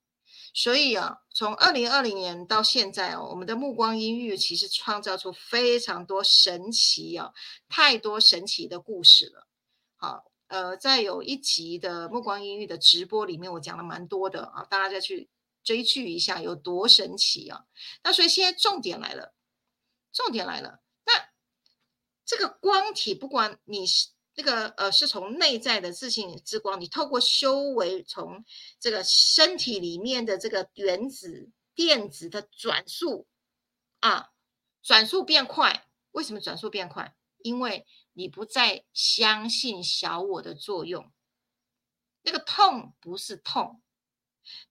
[0.53, 7.33] 所以啊，从二零二零年到现在哦，我们的目光音域其实创造出非常多神奇啊，
[7.67, 9.47] 太多神奇的故事了。
[9.95, 15.27] 好，呃，在有一集的目光音域的直播里面，我讲了蛮多的啊，大家再去
[15.63, 17.65] 追剧一下有多神奇啊。
[18.03, 19.33] 那所以现在重点来了，
[20.11, 21.13] 重点来了，那
[22.23, 24.12] 这个光体，不管你是。
[24.35, 28.43] 这个呃，是从内在的自信之光，你透过修为，从
[28.79, 33.27] 这个身体里面的这个原子电子的转速
[33.99, 34.31] 啊，
[34.81, 35.87] 转速变快。
[36.11, 37.15] 为什么转速变快？
[37.39, 41.11] 因为你不再相信小我的作用，
[42.21, 43.81] 那个痛不是痛，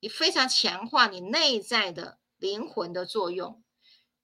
[0.01, 3.63] 你非常强化你内在的灵魂的作用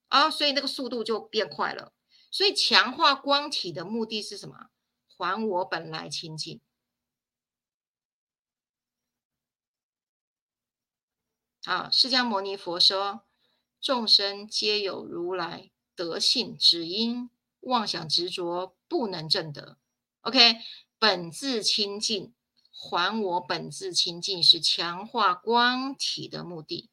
[0.09, 1.93] 啊，所以那个速度就变快了。
[2.31, 4.71] 所以强化光体的目的是什么？
[5.19, 6.61] 还我本来清净。
[11.65, 13.27] 啊，释迦牟尼佛说，
[13.81, 17.29] 众生皆有如来德性，只因
[17.61, 19.77] 妄想执着，不能证得。
[20.21, 20.61] OK，
[20.99, 22.33] 本自清净，
[22.71, 26.91] 还我本自清净，是强化光体的目的。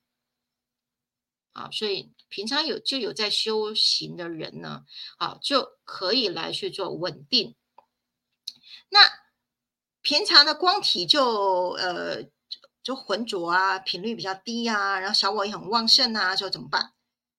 [1.54, 4.84] 啊，所以平常有就有在修行的人呢，
[5.20, 7.56] 啊，就可以来去做稳定。
[8.90, 9.00] 那
[10.02, 12.26] 平常的光体就呃。
[12.86, 16.94] 就浑浊啊，频率比较低啊，然后小我也很旺盛啊，说怎么办？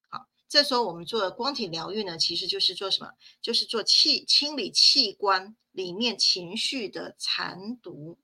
[0.09, 3.13] 好，这时候我们做光体疗愈呢，其实就是做什么？
[3.41, 8.19] 就是做气清理器官里面情绪的残毒，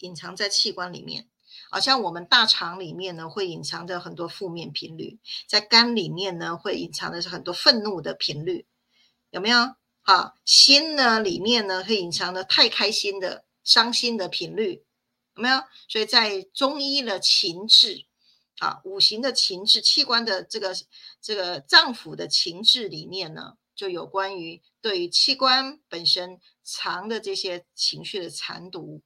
[0.00, 1.30] 隐藏在器官里面。
[1.70, 8.66] 好像我们大肠里面呢，会隐藏着很多负面频率；在肝里面呢，会隐藏的是很多愤怒的频率，
[9.30, 9.76] 有没有？
[10.08, 14.82] 啊，心呢里面呢，会隐藏的太开心的、伤心的频率。
[15.34, 15.62] 有没有？
[15.86, 18.06] 所以在中医的情志，
[18.56, 20.74] 啊，五行的情志，器官的这个
[21.20, 29.02] 这个脏腑的情志里面呢，就有关于对于器官本身藏的这些情绪的残毒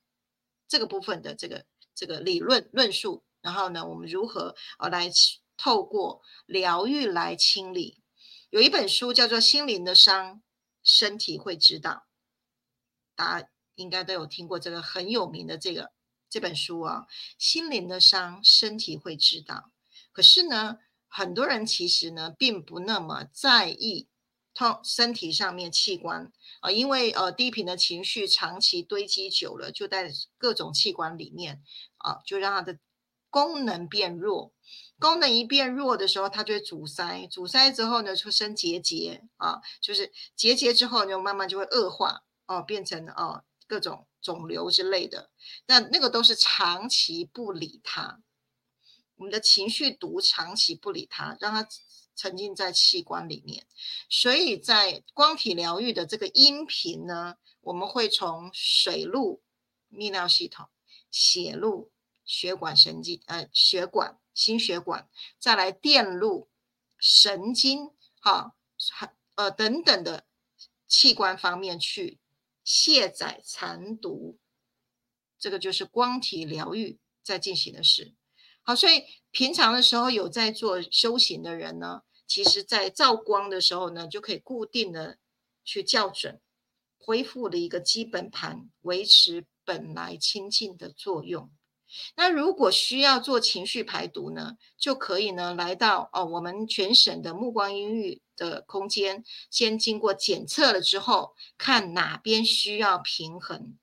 [0.68, 1.64] 这个部分的这个
[1.96, 3.24] 这个理论论述。
[3.40, 5.10] 然后呢，我们如何啊来
[5.56, 8.00] 透过疗愈来清理？
[8.50, 10.40] 有一本书叫做《心灵的伤，
[10.82, 11.90] 身体会知道》，
[13.14, 15.92] 大家应该都有听过这个很有名的这个。
[16.28, 19.70] 这本书啊，心灵的伤，身体会知道。
[20.12, 24.08] 可是呢，很多人其实呢，并不那么在意
[24.54, 31.62] 痛身体上面器官啊，因为呃低频的情绪长期堆积久了，就在各种器官里面
[31.98, 32.78] 啊，就让它的
[33.28, 34.54] 功能变弱。
[35.02, 44.06] 功能一变弱的时候，它就会阻塞，阻塞之后呢，就生结节啊，就是结节之后，就慢慢就会恶化哦，变成哦各种。
[44.22, 45.32] 肿瘤之类的，
[45.66, 48.20] 那那个都是长期不理它，
[49.16, 51.66] 我们的情绪毒长期不理它，让它
[52.14, 53.66] 沉浸在器官里面。
[54.08, 59.42] 所以在光体疗愈的这个音频呢，我们会从水路
[59.90, 60.68] 泌尿系统、
[61.10, 61.90] 血路
[62.24, 66.48] 血管神经呃血管心血管，再来电路
[66.98, 67.90] 神经
[68.20, 68.54] 哈
[68.90, 70.26] 还呃等等的
[70.86, 72.18] 器官方面去。
[72.64, 74.38] 卸载残毒，
[75.36, 78.14] 这个就是光体疗愈在进行的事。
[78.62, 85.18] 好，所以平常的时候有在做修行的人呢，其实在照光的时候呢，就可以固定的
[85.64, 86.40] 去校准，
[86.96, 91.50] 恢复的一个基本盘，维持本来清净的作用。
[92.16, 103.76] 那如果需要做情绪排毒呢，就可以呢来到哦我们全省的目光音域的空间，先经过检测了之后，看哪边需要平衡，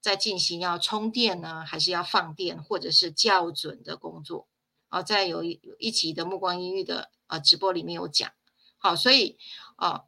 [0.00, 4.48] 再进行要充电呢，还是要放电，或者是校准的工作。
[4.90, 8.32] 哦，在有一一集的目光音域的呃直播里面有讲，
[8.78, 9.38] 好，所以
[9.76, 10.04] 哦，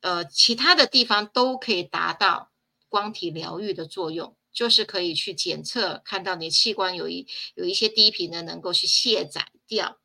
[0.00, 2.50] 呃其他的地方都可以达到
[2.88, 4.36] 光体疗愈的作用。
[4.56, 10.00] 就是可以去检测，看到你器官有一有一些低频的，能够去卸载掉，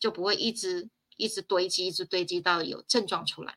[0.00, 3.56] 就不会一直一直堆积，一直堆积到有症状出来。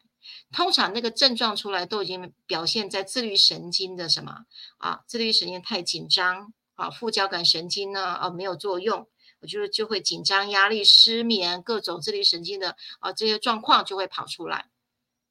[0.51, 4.45] 通常那个症状出来都已经表现在自律神经的什么
[4.77, 5.03] 啊？
[5.07, 14.69] 自律神经太紧张啊，副交感神经呢啊没有作用，我就是就会紧张、压力、失眠，各种自律神经的啊这些状况就会跑出来。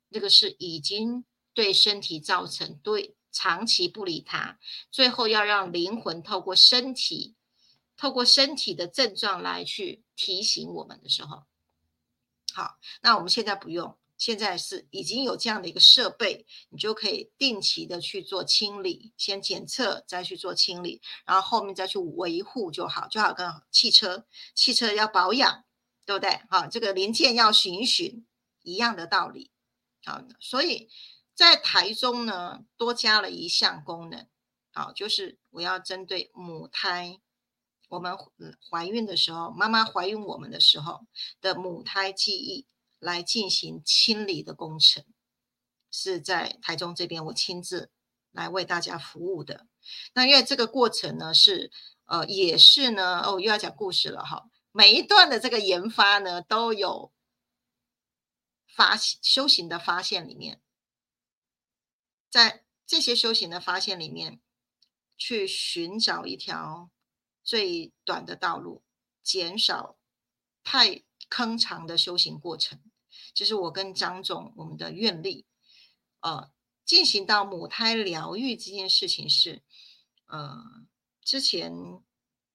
[0.09, 3.15] 那个是已经对身体造成对。
[3.35, 4.61] 长期不理它，
[4.93, 7.35] 最后要让灵魂透过身体，
[7.97, 11.43] 透过身体的症状来去提醒我们的时候，
[12.55, 25.65] 好，那我们现在不用，现在是已经有这样的一个设备，你就可以定期的去做清理，先检测，再去做清理，然后后面再去维护就好，就好跟汽车，汽车要保养，
[26.07, 26.41] 对不对？
[26.49, 28.25] 好，这个零件要巡一巡，
[28.63, 29.51] 一样的道理，
[30.05, 30.89] 好，所以。
[31.35, 34.29] 在台中呢，多加了一项功能，
[34.73, 37.21] 好，就是我要针对母胎，
[37.89, 38.17] 我们
[38.71, 41.07] 怀孕的时候，妈妈怀孕我们的时候
[41.41, 42.67] 的母胎记忆
[43.01, 45.05] 来进行清理的工程，
[45.91, 47.91] 是在台中这边我亲自
[48.31, 49.67] 来为大家服务的。
[50.13, 51.73] 那因为这个过程呢，是
[52.05, 54.49] 呃，也是呢，哦，又要讲故事了哈。
[54.71, 57.13] 每一段的这个研发呢，都有
[58.69, 60.61] 发修行的发现里面。
[62.35, 64.41] 在这些修行的发现里面，
[65.17, 66.91] 去寻找一条
[67.45, 68.83] 最短的道路，
[69.23, 69.97] 减少
[70.65, 72.81] 太坑长的修行过程，
[73.33, 75.47] 这是我跟张总我们的愿力。
[76.23, 76.51] 呃，
[76.85, 79.63] 进行到母胎疗愈这件事情是，
[80.27, 80.85] 呃，
[81.23, 82.03] 之前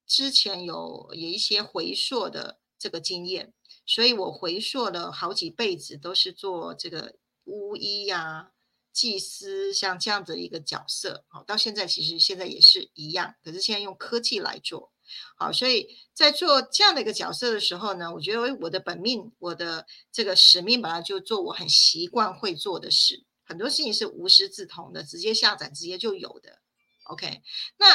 [0.05, 3.53] 之前有有一些回溯的这个经验，
[3.85, 7.15] 所以我回溯了好几辈子都是做这个
[7.45, 8.51] 巫医呀、
[8.99, 14.91] 祭司，像这样的一个角色，好，到现在其实现在也是一样，可是现在用科技来做。
[15.37, 26.59] 好，所以在做这样的一个角色的时候呢，我觉得我的本命，我的这个使命本来就做我很习惯会做的事，很多事情是无师自通的，直接下载直接就有的。
[27.05, 27.41] OK，
[27.77, 27.85] 那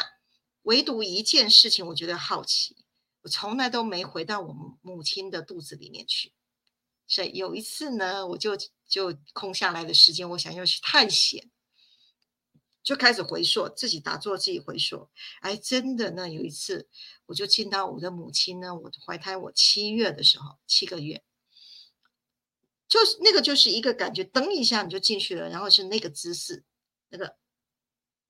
[0.63, 2.79] 唯独一件事情，我觉得好奇，
[3.21, 6.33] 我从来都没回到我母亲的肚子里面去。
[7.07, 8.57] 所以有一次呢，我就
[8.89, 11.51] 就空下来的时间，我想要去探险。
[12.83, 15.09] 就开始回溯，自己打坐，自己回溯。
[15.41, 16.87] 哎，真的呢，有一次
[17.25, 21.25] 我就见到我的母亲呢，我怀胎我七月的时候，七个月，
[22.87, 26.63] 就是那个就是一个感觉，噔一下你就进去了，然后是那个姿势，
[27.09, 27.37] 那个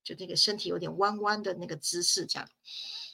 [0.05, 2.49] 就那个身体有点弯弯的那个姿势这样。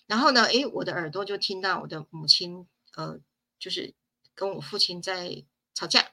[0.06, 3.20] 然后呢，哎，我的耳朵就听到我的母亲，呃，
[3.58, 3.96] 就是
[4.36, 5.44] 跟我父亲在
[5.74, 6.12] 吵架。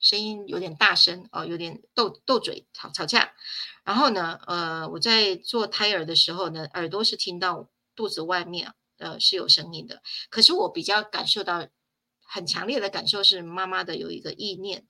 [0.00, 3.32] 声音有点大声哦，有点斗斗嘴吵吵架，
[3.84, 11.68] 然后呢，呃，我在做胎儿的时候呢，耳朵是听到肚子外面呃是有声音的，可是我比较感受到
[12.20, 14.86] 很强烈的感受是妈妈的有一个意念，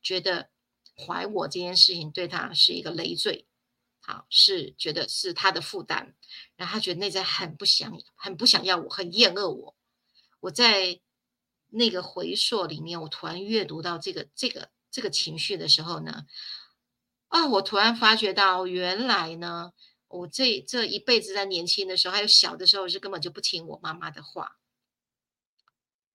[0.00, 0.50] 觉得
[0.96, 3.48] 怀我这件事情对她是一个累赘，
[4.00, 6.14] 好是觉得是她的负担，
[6.54, 9.76] 然后她觉得内在很不想很不想要我，很厌恶我，
[10.38, 11.00] 我在。
[11.68, 16.24] 那个回溯里面，我突然阅读到这个这个这个情绪的时候呢，
[17.28, 19.72] 啊，我突然发觉到，原来呢，
[20.08, 24.58] 我这这一辈子在年轻的时候，还有小的时候，是根本就不听我妈妈的话。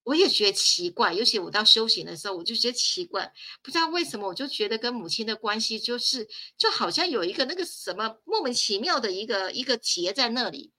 [0.04, 3.32] 我也觉得奇怪，尤其我到修行的时候，我就觉得奇怪，
[3.62, 6.28] 不知道为什么，我就觉得跟母亲的关系就是，
[6.58, 10.72] 就好像有一个那个什么莫名其妙的一个一个结在那里。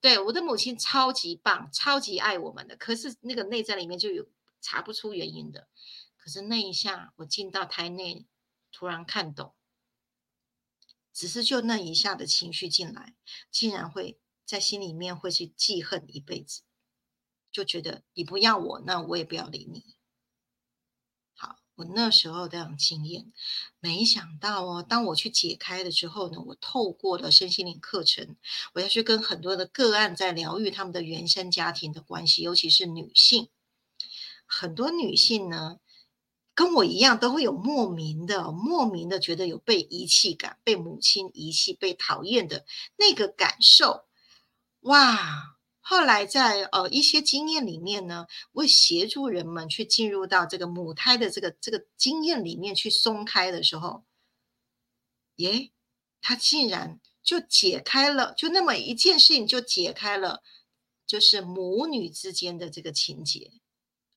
[0.00, 4.28] 对我的母亲超级棒，超级爱我们的，可是那个内在里面就有
[4.60, 5.68] 查不出原因的。
[6.16, 8.26] 可是那一下我进到胎内，
[8.70, 9.54] 突然看懂，
[11.12, 13.16] 只是就那一下的情绪进来，
[13.50, 16.62] 竟然会在心里面会去记恨一辈子，
[17.50, 19.97] 就觉得你不要我，那我也不要理你。
[21.78, 23.32] 我那时候这样经验，
[23.78, 28.34] 没想到哦，当我去解开了之后呢，我透过了身心灵课程，
[28.72, 33.48] 我要去跟很多的个案在疗愈他们的原生家庭的关系，尤其是女性。
[34.44, 35.78] 很多女性呢，
[36.52, 42.66] 跟我一样都会有莫名的、莫名的觉得有被遗弃感，被母亲遗弃、被讨厌的
[42.96, 44.04] 那个感受，
[44.80, 45.57] 哇！
[45.90, 54.04] 后来在呃一些经验里面呢，为协助人们去进入到这个母胎的这个这个经验里面去松开的时候，
[55.36, 55.70] 耶，
[56.20, 60.42] 他竟然就解开了，就那么一件事情就解开了，
[61.06, 63.52] 就是母女之间的这个情节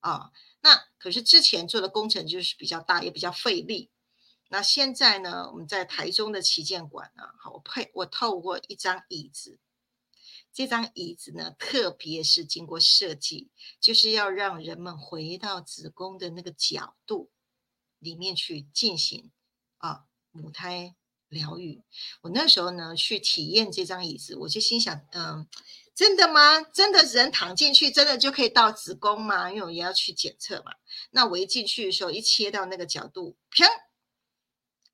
[0.02, 0.32] 啊。
[0.60, 3.90] 那可是之前做的工程就是比较大，也比较费力。
[4.50, 9.58] 那现在呢，我们在台中的旗舰馆呢，好，我配我透过一张椅子。
[10.54, 13.50] 这张椅子呢，特别是经过设计，
[13.80, 17.32] 就是要让人们回到子宫的那个角度
[18.00, 19.32] 里面去进行
[19.78, 20.96] 啊母胎
[21.30, 21.82] 疗愈。
[22.22, 25.48] 我那时候呢去体验这张椅子，我就心想，嗯，
[25.96, 26.62] 真的吗？
[26.62, 29.50] 真的人躺进去，真的就可以到子宫吗？
[29.50, 30.74] 因为我也要去检测嘛。
[31.12, 33.66] 那我一进去的时候，一切到那个角度，砰，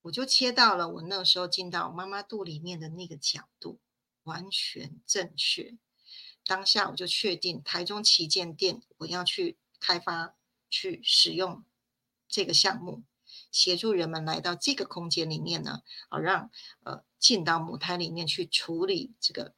[0.03, 3.79] 我就切到了我那时候进到妈妈肚里面的那个角度。
[4.27, 5.75] 完全正确。
[6.45, 10.35] 当下我就确定台中旗舰店，我要去开发、
[10.69, 11.65] 去使用
[12.29, 13.03] 这个项目，
[13.51, 16.51] 协助人们来到这个空间里面呢，啊，让
[16.83, 19.55] 呃进到母胎里面去处理这个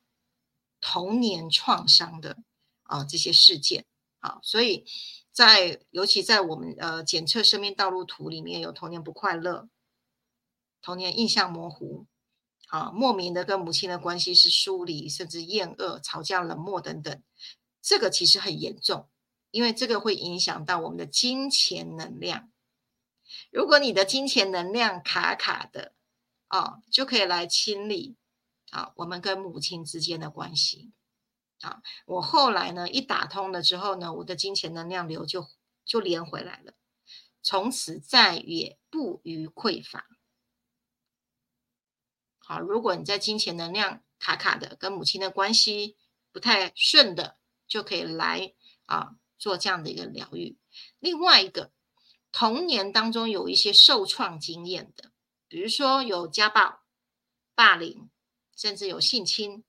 [0.80, 2.38] 童年创伤的
[2.84, 3.86] 啊这些事件。
[4.22, 4.86] 啊，所以
[5.32, 9.70] 在尤其在我们呃检测生命道路图里面有童年不快乐、
[10.82, 12.05] 童年印象模糊。
[12.70, 17.22] 啊，莫名的跟母亲的关系是疏离，甚至厌恶、吵架、冷漠等等，
[17.82, 19.09] 这个其实很严重，
[19.51, 22.51] 因为这个会影响到我们的金钱能量。
[23.51, 25.93] 如果你的金钱能量卡卡的，
[26.47, 28.15] 啊，就可以来清理
[28.70, 30.91] 啊，我们跟母亲之间的关系。
[31.61, 35.47] 啊，我后来呢一打通了之后呢，我的金钱能量流就
[35.84, 36.74] 就连回来了，
[37.41, 40.05] 从此再也不予匮乏。
[42.50, 45.95] 好，如果你在金钱能量卡卡的，跟母亲的关系
[46.32, 47.38] 不太顺的，
[47.68, 48.56] 就可以来
[48.88, 50.58] 啊做这样的一个疗愈。
[50.97, 51.72] 另外一个，
[52.32, 55.12] 童年当中有一些受创经验的
[55.47, 56.82] 比如说有家暴、
[57.54, 58.10] 霸凌，
[58.56, 59.64] 甚至有性侵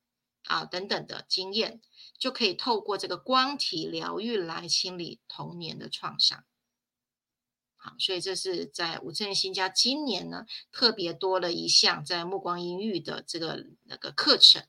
[0.44, 1.82] 啊等等的经验，
[2.18, 6.46] 就可以透过这个光体疗愈来清理童年的创伤。
[7.82, 14.66] 好，所以这是在五正新家今年呢特别多了一项在目光阴域的这个那个课程，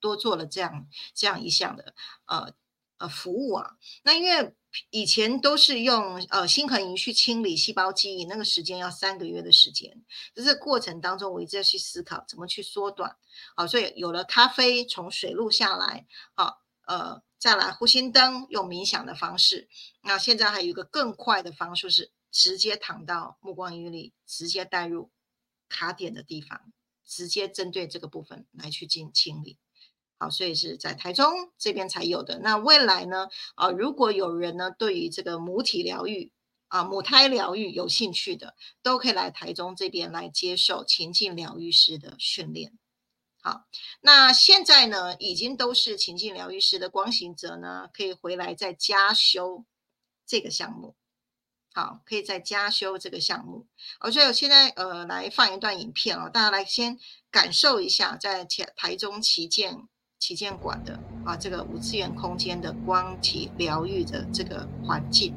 [0.00, 1.94] 多做了这样这样一项的
[2.26, 2.52] 呃
[2.98, 3.76] 呃服务啊。
[4.04, 4.54] 那因为
[4.90, 10.04] 以前都是用呃心恒营去清理细胞记忆，那个时间要三个月的时间。
[10.34, 13.16] 在这过程当中，我一直在去思考怎么去缩短。
[13.56, 16.60] 好，所以有了咖啡从水路下来，好
[16.90, 17.22] 呃。
[17.40, 19.66] 再来呼吸灯，用冥想的方式。
[20.02, 25.10] 那现在还有一个更快的方式是直接躺到目光鱼里，直接带入
[25.66, 26.60] 卡点的地方，
[27.02, 29.56] 直接针对这个部分来去进清理。
[30.18, 32.38] 好，所以是在台中这边才有的。
[32.40, 33.28] 那未来呢？
[33.54, 36.30] 啊，如果有人呢对于这个母体疗愈
[36.68, 42.78] 啊、母胎疗愈有兴趣的，都可以来台中这边来接受情境疗愈师的训练。
[43.42, 43.64] 好，
[44.02, 49.64] 那现在呢，已经都是情境疗愈师的光行者呢，可以回来再加修
[50.26, 50.94] 这个项目。
[51.72, 53.66] 好，可以再加修这个项目。
[54.00, 56.98] 我觉得现在呃，来放一段影片哦，大家来先
[57.30, 59.88] 感受一下，在台台中旗舰
[60.18, 65.34] 旗舰馆的啊这个五次元空间的光体疗愈的这个环境。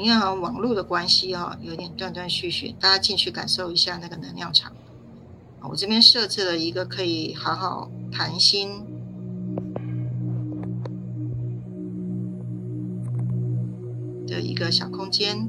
[0.00, 4.72] 因为网络的关系哈，有点断断续续，大家进去感受一下那个能量场。
[5.62, 8.84] 我这边设置了一个可以好好谈心
[14.26, 15.48] 的一个小空间。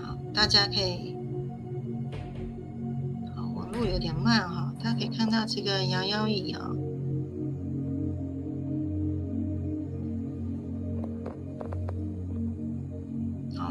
[0.00, 1.16] 好，大家可以，
[3.34, 6.70] 好，网络有点慢哈，大家可以看到这个摇摇椅啊。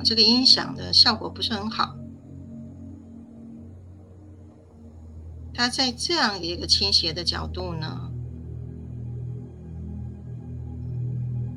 [0.04, 1.96] 这个音响的效果不是很好，
[5.54, 8.12] 它在这样一个倾斜的角度呢，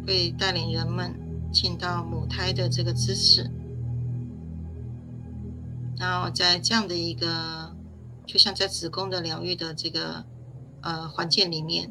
[0.07, 1.13] 会带领人们
[1.53, 3.51] 进到母胎的这个姿势，
[5.99, 7.75] 然后在这样的一个，
[8.27, 10.25] 就像在子宫的疗愈的这个
[10.83, 11.91] 呃环境里面，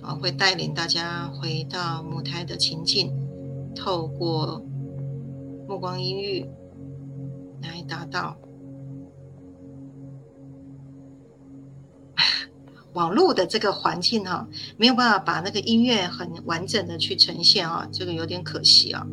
[0.00, 3.27] 啊，会带领大家回到母胎的情境。
[3.78, 4.58] 透过
[5.68, 6.44] 目光音域
[7.62, 8.36] 来达到
[12.92, 19.06] 网络的这个环境哈，没有办法把那个音乐很完整的去呈现啊，这个有点可惜啊。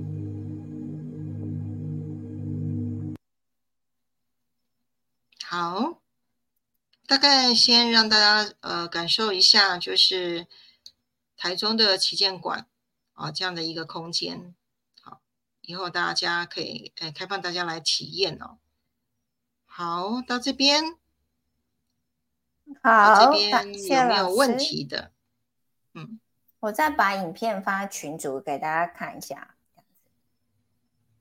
[5.43, 6.01] 好，
[7.05, 10.47] 大概先让大家呃感受一下，就是
[11.37, 12.65] 台中的旗舰馆。
[13.15, 14.53] 啊，这样的一个空间，
[15.01, 15.21] 好，
[15.61, 18.59] 以后大家可以诶开放大家来体验哦。
[19.65, 20.97] 好，到这边，
[22.83, 25.11] 好，这边有没有问题的？
[25.93, 26.19] 嗯，
[26.59, 29.55] 我再把影片发群组给大家看一下。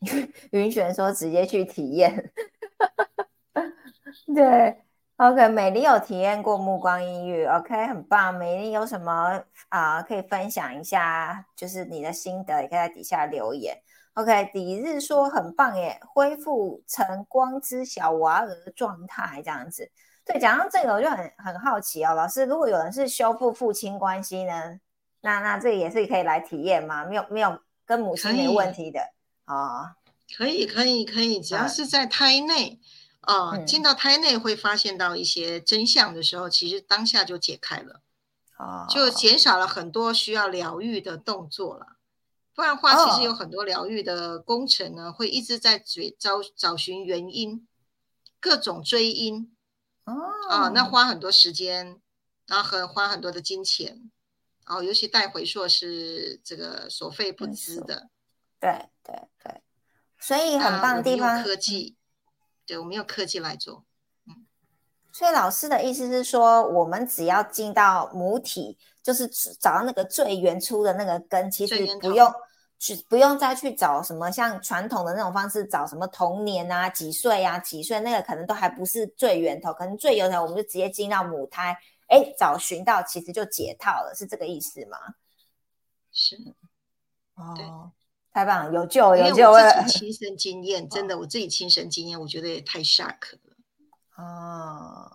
[0.53, 2.33] 云璇说直接去体验，
[4.35, 4.84] 对。
[5.17, 8.35] OK，美丽有体验过目光音乐，OK，很棒。
[8.35, 11.47] 美丽有什么啊可以分享一下？
[11.55, 13.81] 就是你的心得，也可以在底下留言。
[14.15, 19.89] OK，底日说很棒耶，恢复成光之小娃儿状态这样子。
[20.25, 24.81] 对，讲到这个我就很很好奇哦，老师，如果有人是修复父亲关系呢，
[25.21, 27.05] 那那这也是可以来体验吗？
[27.05, 27.57] 没有没有
[27.87, 29.01] 跟母亲没问题的
[29.45, 29.95] 啊？
[30.37, 32.81] 可以可以可以，只要是在胎内。
[33.27, 38.03] 啊，进到胎内会发现到一些真相的时候，其实当下就解开了，
[38.59, 41.97] 哦，就减少了很多需要疗愈的动作了。
[42.55, 47.67] 不然话，其实有很多疗愈的工程呢，会一直在追找找寻原因，
[48.39, 49.55] 各种追因，
[50.05, 50.15] 哦，
[50.49, 50.85] 啊，那。
[50.85, 52.01] 花很多时间，
[52.47, 54.11] 然后很花很多的金钱，
[54.67, 58.09] 哦，尤其带回溯是这个所费不赀的，
[58.61, 59.63] 对对对，
[60.21, 61.97] 所以很棒的地方，科技。
[62.67, 63.85] 对，我们用科技来做，
[64.27, 64.47] 嗯，
[65.13, 72.33] 所以老师的意思是说，我们只要进到母体，就是找到那个最原初的那个根，其实不用
[72.79, 81.77] 去，不用再去找什么像传统的那种方式，找什么童年啊、几岁啊、几岁，那个可能都还不是最源头，可能最源头我们就直接进到母胎，
[82.09, 84.99] 哎，找寻到其实就解套了，是这个意思吗？
[86.11, 86.37] 是，
[87.35, 87.93] 哦。
[88.35, 89.49] 太棒，有救有救！
[89.49, 93.55] 我自己亲身经验， 真的，我自己亲身经验，我觉得也太 shock 了。
[94.17, 95.09] 哦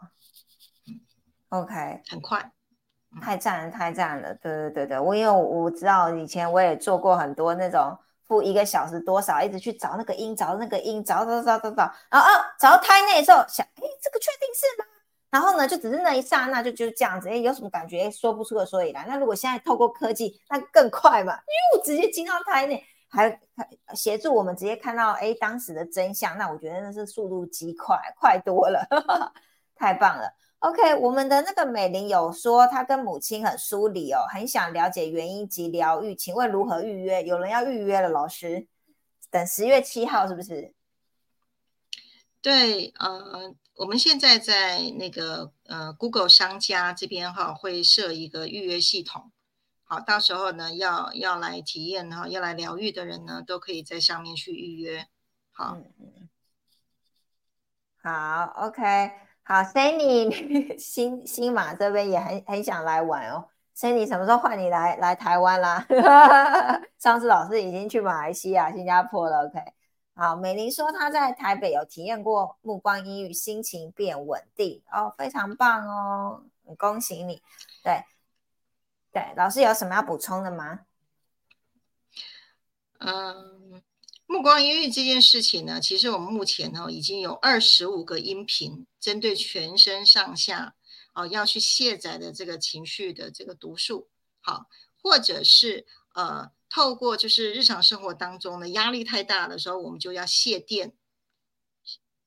[1.50, 2.50] ，OK，很快，
[3.22, 4.34] 太赞了，太赞了！
[4.36, 7.94] 对对对对，我因为我知道以前我也做过很多那种
[8.26, 14.86] 付一个小时多少，一直去找那个音，找那个音，找找找找找，然后啊，找到胎内的时候想，哎，这个确定是吗？
[15.30, 18.10] 然后呢，就只是那一刹那就就是这样子，哎，有什么感觉？
[18.10, 19.06] 说不出个所以然。
[19.10, 28.88] 那如果现在透过科技，那更快嘛，因为我直接进到胎内，还还协助我们直接看到哎当时的真相，那我觉得那是速度极快，快多了，
[29.76, 30.32] 太棒了。
[30.60, 37.24] OK，我们的那个美玲有说她跟母亲很疏离哦，很想了解原因及疗愈，请问如何预约？
[37.24, 38.68] 有人要预约了，老师，
[39.32, 40.74] 等十月七号是不是？
[42.42, 49.32] 对，呃，我们现在在那个呃 Google 商家这边哈，会设一个预约系统，
[49.90, 55.08] 好，到时候呢要要来体验哈，要来疗愈的人呢，都可以在上面去预约。
[55.52, 55.76] 好，
[58.04, 58.86] 好，OK。
[59.42, 63.50] 好，Sandy 新新马这边也很很想来玩哦。
[63.76, 65.84] Sandy 什么时候换你来来台湾啦？
[67.00, 69.48] 上次老师已经去马来西亚、新加坡了。
[69.48, 69.60] OK，
[70.14, 76.44] 好，美玲说她在台北有体验过目光阴郁，心情变稳定哦，非常棒哦，
[76.78, 77.42] 恭喜你。
[77.84, 78.04] 对
[79.12, 80.82] 对，老师有什么要补充的吗？
[83.00, 83.82] 嗯。
[84.32, 90.76] 目光音乐这件事情呢，其实我们目前呢已经有二十五个音频，针对全身上下
[91.16, 94.08] 哦要去卸载的这个情绪的这个毒素，
[94.40, 94.70] 好，
[95.02, 100.94] 或者是呃透过就是日常生活当中的压力太大的时候，我们就要卸电，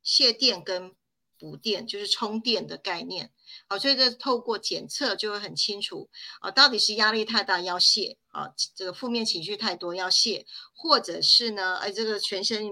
[0.02, 0.96] 卸电跟
[1.38, 3.32] 补电就是充电的概念。
[3.78, 6.08] 所以这透过检测就会很清楚
[6.40, 12.64] 啊，到底是压力太大要泄啊，这个负面情绪太多要泄，或者是呢，哎，这个全身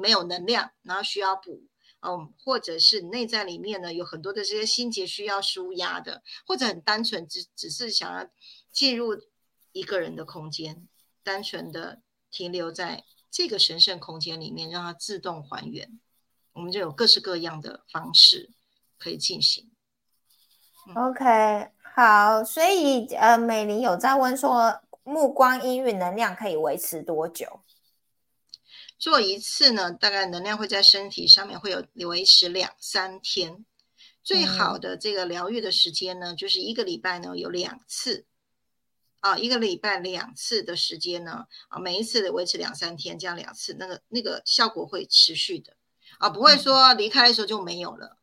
[0.00, 1.62] 没有能量，然后需要补，
[2.00, 8.28] 嗯，或者是内在里面呢有很多的这些心结需要舒压的，或者很单纯只只是想要
[8.70, 9.20] 进入
[9.72, 10.88] 一个人的空间，
[11.22, 16.00] 单纯的停留在这个神圣空间里面，让它自动还原，
[16.52, 18.50] 我们就有各式各样的方式
[18.98, 19.70] 可以进行。
[20.94, 27.60] OK，好，所以呃，美玲有在问说，目光音韵能量可以维持多久？
[28.98, 33.64] 做一次呢，大概能量会在身体上面会有维持两三天。
[34.22, 38.24] 最好的这个疗愈的时间呢，就是一个礼拜呢有两次，
[39.20, 45.74] 啊，一个礼拜两次的时间呢，啊，每一次维持两三天，这样两次，那个那个效果会持续的，
[46.18, 48.16] 啊，不会说离开的时候就没有了。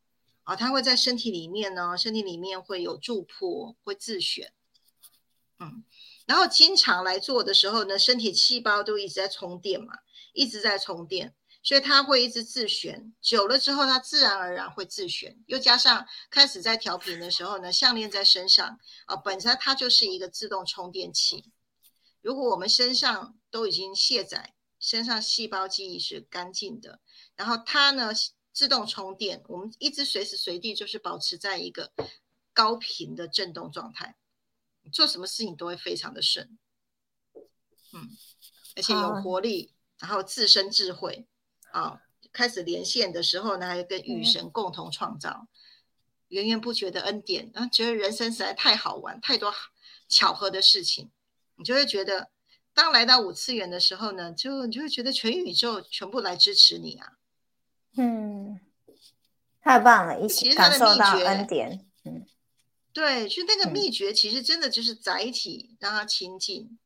[0.44, 4.52] 啊，它会在身体里面呢，身体里面会有助破，会自选，
[5.58, 5.86] 嗯，
[6.26, 10.00] 然后经常来做的时候呢，身体细胞都一直在充电嘛，
[10.34, 11.34] 一直在充电，
[11.64, 21.52] 所以它会一直自旋，久了之后它自然而然会自旋，又加上开始在调频的时候呢，项链在身上啊，本身它就是一个自动充电器。
[22.22, 27.00] 如果我们身上都已经卸载，身上细胞记忆是干净的，
[27.38, 28.12] 然后它呢？
[28.54, 31.91] 自动充电，我们一直随时随地就是保持在一个
[32.54, 34.16] 高频的振动状态，
[34.91, 36.58] 做什么事情都会非常的顺，
[37.93, 38.10] 嗯，
[38.76, 41.26] 而且有活力，然后自身智慧
[41.72, 45.47] 啊，开始连线的时候呢，还跟雨神共同创造
[46.28, 49.51] 源源不绝的恩典，然后觉得人生实在太好玩，太多
[50.08, 51.10] 巧合的事情，
[51.56, 52.30] 你就会觉得，
[52.72, 57.18] 当来到五次元的时候呢，就你就会觉得全宇宙全部来支持你啊。
[57.96, 58.60] 嗯，
[59.62, 60.20] 太棒了！
[60.20, 61.86] 一起感受到恩典。
[62.04, 62.26] 嗯，
[62.91, 66.78] 对，就那个秘诀，其实真的就是载体让它清净，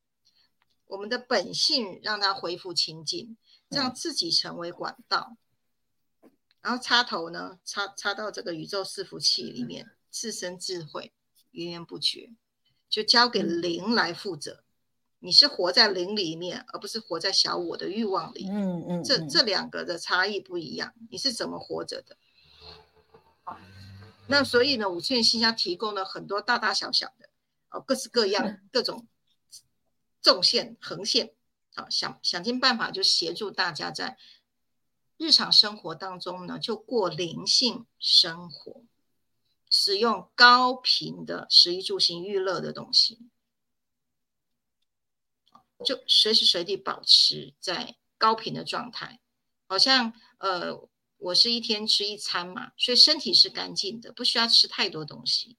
[0.86, 3.38] 我们的本性让它恢复清净，
[3.70, 5.38] 让自己成为管道，
[6.62, 11.14] 然后插头呢，插插到这个宇宙伺服器里面，自身智慧
[11.52, 12.34] 源源不绝，
[12.90, 14.66] 就交给灵来负责。
[15.20, 18.48] 你是活在灵里面，而不是活在小我的欲望里。
[18.50, 20.94] 嗯嗯，这这两个的差异不一样。
[21.10, 22.18] 你是怎么活着的？
[24.28, 27.30] 那所以呢，五次元信箱提供了很多大大小小的，
[27.70, 29.08] 哦，各式各样、各种
[30.22, 31.34] 纵线、横线，
[31.76, 34.18] 啊，想想尽办法就协助大家在
[35.18, 38.84] 日常生活当中呢，就过灵性生活，
[39.70, 43.30] 使用高频的食衣住行娱乐的东西。
[45.86, 49.20] 就随时随地保持在高频的状态，
[49.68, 55.58] 好像呃，我是一天吃一餐嘛，所以身体是干净的，不需要吃太多东西。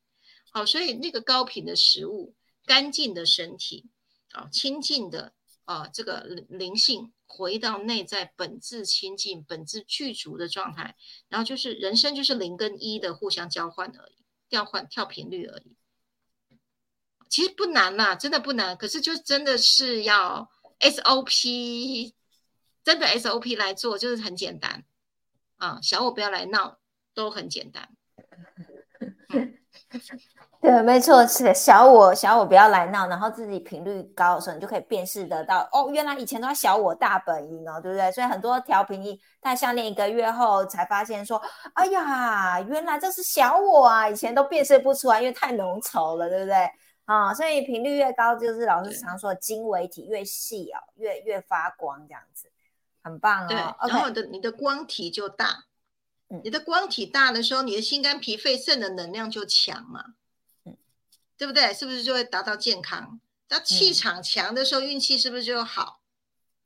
[0.51, 3.91] 好，所以那个高频的食物，干净的身体，
[4.33, 10.97] 啊，清净的啊，这个灵性回到内在本质清净、本质具足的状态，
[11.29, 15.77] 然后就是人生就是零跟一的互相交换而已，调换跳频率而已。
[17.29, 18.77] 其实不难啦，真的不难。
[18.77, 20.49] 可是就真的是要
[20.81, 22.13] SOP，
[22.85, 24.85] 真的 SOP 来做，就是很简单
[25.57, 25.79] 啊。
[25.83, 26.79] 小我不要来闹，
[27.15, 27.89] 都很简单。
[30.61, 38.11] 对，没错，是小我，小我不要来闹，然后自己频率高的时候，你就可以辨识得到，哦，原来以前都要小我大本营哦，对不对？
[38.11, 41.41] 所以很多调频仪戴项链一个月后才发现说，
[41.75, 46.69] 哎呀，原来这是小我啊，以前都辨识不出来，因为太浓稠了，对不对？
[47.09, 52.51] 啊，所以频率越高，就是老师常说的晶微体越细哦，越越发光这样子，
[53.03, 53.49] 很棒哦。
[53.49, 55.65] 对，然后的你的光体就大，
[56.45, 60.15] 你的光体大的时候，你的心肝脾肺肾的能量就强嘛。
[60.65, 60.77] 嗯
[61.39, 61.73] 对不对？
[61.73, 63.21] 是不是就会达到健康？
[63.49, 66.01] 那气场强的时候，运气是不是就好？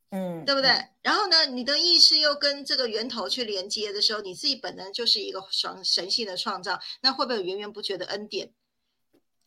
[0.08, 0.70] 嗯，对不对？
[1.02, 8.50] 然后呢，你的意识又跟这个源头去连接的时候，你自己本能就是一个神神性的创造，那会不会有源源不绝的恩典？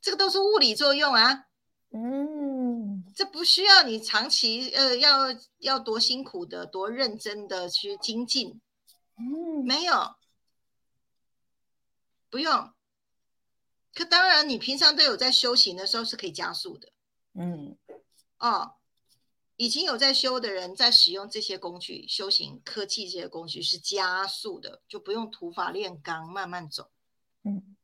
[0.05, 1.47] 这个都是物理作用啊。
[1.89, 8.61] 嗯，这不需要你长期呃要要多辛苦的、多认真的去精进。
[9.17, 10.15] 嗯，没有，
[12.29, 12.71] 不用。
[13.95, 16.91] 可当然，你平常都有在修行的时候是可以加速的。
[17.33, 17.75] 嗯，
[18.37, 18.75] 哦，
[19.55, 26.91] 已经有在修的人在使用这些工具修行科技，这些工具是加速的，就不用土法炼钢，慢慢走。
[27.41, 27.74] 嗯。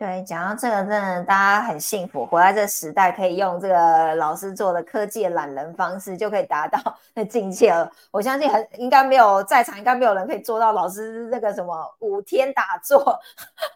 [0.00, 6.80] 对，讲到这个，真的大家很幸福，活在这时代，可以用这个老师做的科技的懒人方式，就可以达到
[7.12, 7.92] 那境界了。
[8.10, 13.20] 我相信很应该没有在场，应该没有人可以做到老师那个什么五天打坐，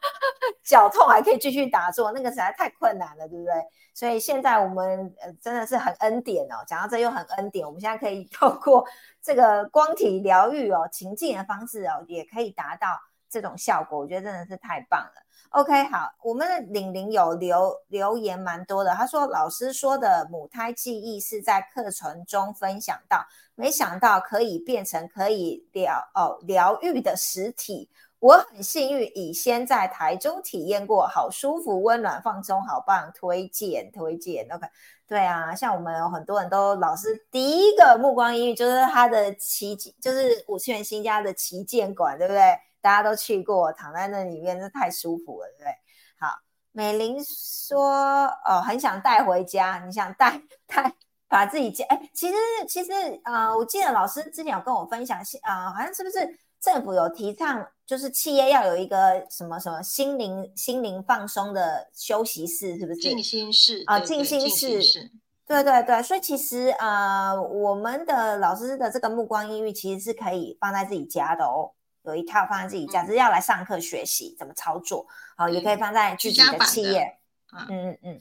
[0.65, 3.53] 脚痛还可以继续打坐，那个实在太困难了，对不对？
[3.93, 6.65] 所以现在我们呃真的是很恩典哦。
[6.67, 8.83] 讲到这又很恩典，我们现在可以透过
[9.23, 12.99] 这个光体疗愈哦，情境的方式哦，也可以达到
[13.35, 13.99] 这种效果。
[13.99, 15.23] 我觉得真的是太棒了。
[15.51, 18.95] OK，好，我们的玲玲有留留言蛮多的。
[18.95, 23.25] 他说老师说的母胎记忆是在课程中分享到，
[23.57, 27.91] 没想到可以变成可以疗哦疗愈的实体。
[28.21, 34.49] 我很幸运，已先在台中体验过，好舒服、温暖、放松，好棒，推荐推荐。
[34.51, 34.67] OK，
[35.07, 42.41] 对啊，像我们有很多人都老师第一个目光阴郁就是他的旗，就是五次元新家的旗舰馆，对不对？
[42.85, 45.71] 大家都去过，躺在那里面，那太舒服了，对不对？
[46.19, 46.37] 好，
[46.71, 50.95] 美玲说，哦，很想带回家，你想带带
[51.27, 52.37] 把自己家，哎，其实
[52.69, 52.93] 其实
[53.25, 63.01] 呃，我记得老师之前有跟我分享，啊，好像是不是政府有提倡，就是企业要有一个什么什么心灵心灵放松的休息室，是不是？
[63.01, 65.11] 静心室啊，静心室，
[65.47, 71.73] 对对对，所以其实呃，我们的老师的这个目光阴郁其实是可以放在自己家的哦。
[72.05, 77.19] 有一套放在自己家，只是要来上课学习怎么操作，好，也可以放在自己的企业。
[77.53, 78.21] 嗯嗯嗯，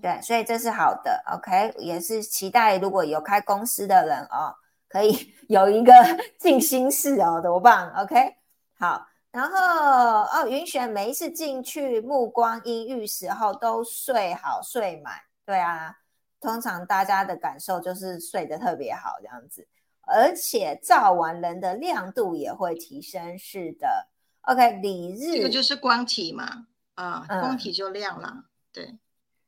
[0.00, 1.22] 对，所以这是好的。
[1.32, 4.54] OK，也是期待如果有开公司的人哦，
[4.88, 5.92] 可以 有一个
[6.38, 7.92] 静心室哦，多棒。
[7.96, 8.36] OK，
[8.78, 15.14] 好，然后哦，云选每一次进去目光阴郁时候都睡好睡满，
[15.44, 15.94] 对啊，
[16.40, 19.68] 通常大家的感受就是睡得特别好这样子。
[20.12, 24.08] 而且照完人的亮度也会提升，是的。
[24.42, 28.44] OK，理日这个就是光体嘛，啊，光体就亮了。
[28.72, 28.98] 对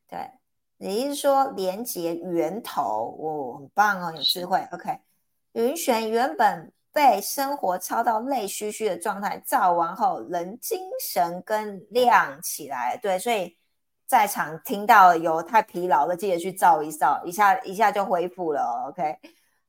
[0.07, 0.31] 对，
[0.77, 3.17] 你是说连接源头？
[3.19, 4.65] 哦，很棒哦，有智慧。
[4.71, 4.99] OK，
[5.53, 12.97] 云璇原本被生活操到累虚虚的状态，照完后人精神更亮起来。
[13.01, 13.57] 对，所以
[14.05, 18.87] 在场听到有太疲劳的，记得去照一照，一下一下就恢复了。
[18.89, 19.17] OK。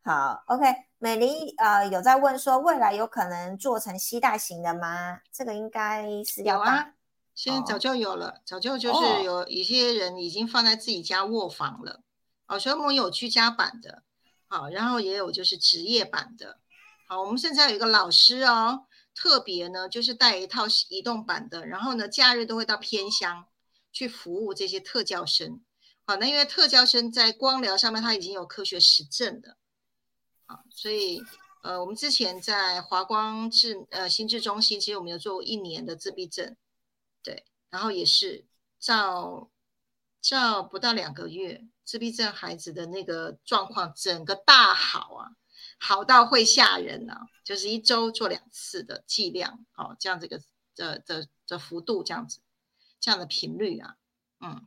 [0.07, 0.67] 好，OK，
[0.99, 5.21] 美丽呃有在问说未来有可能做成吸带型的吗？
[5.33, 6.93] 这个应该是有啊，
[7.35, 12.03] 现在早就有了，早就就是有一些人已经放在自己家卧房了。
[12.47, 14.03] 哦，所以我们有居家版的，
[14.47, 16.59] 好，然后也有就是职业版的。
[17.09, 18.85] 好，我们现在有一个老师哦，
[19.15, 23.47] 特别呢就是带一套移动版的，然后呢假日都会到偏乡
[23.91, 25.63] 去服务这些特教生。
[26.07, 29.57] 好，那因为特教生在光疗上面他已经有科学实证的。
[30.47, 31.23] 啊，所以
[31.63, 36.57] 呃，我们之前在华光智呃心智中心，其实我们有做过一年的自闭症，
[37.23, 38.45] 对，然后也是
[38.79, 39.51] 照
[40.21, 45.37] 照不到两个月，自闭症孩子的那个状况整个大好啊，
[45.79, 50.41] 好到会吓人啊，就是一周做两次的剂量，哦，这样这个
[50.77, 52.41] 的的的幅度这样子，
[53.01, 53.97] 这样的频率啊，
[54.41, 54.67] 嗯。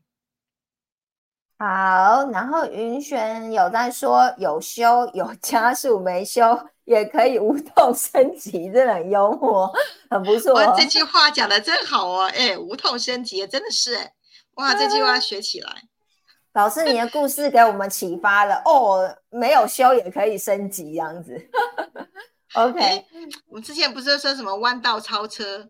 [1.60, 9.72] 好，然后云璇有在说有修有加速没修也可以无痛升级，真的很幽默，
[10.10, 10.54] 很不错。
[10.78, 14.14] 这句话讲的真好哦，哎，无痛升级真的是哎，
[14.54, 15.84] 哇，这句话学起来。
[16.54, 21.50] 老师，你的故事给我们启发了哦，没有修也可以升级，这样子。
[22.54, 23.06] OK，
[23.48, 25.70] 我们之前不是说什么弯道超车，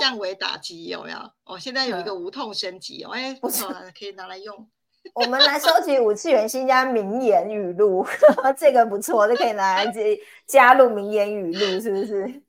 [0.00, 1.18] 降维打击有没有？
[1.44, 4.68] 哦，现在有一个无痛升级哦，哎，不错，可以拿来用。
[5.14, 8.06] 我们来收集五次元新家名言语录，
[8.56, 9.92] 这个不错，就可以拿来
[10.46, 12.42] 加入名言语录，是不是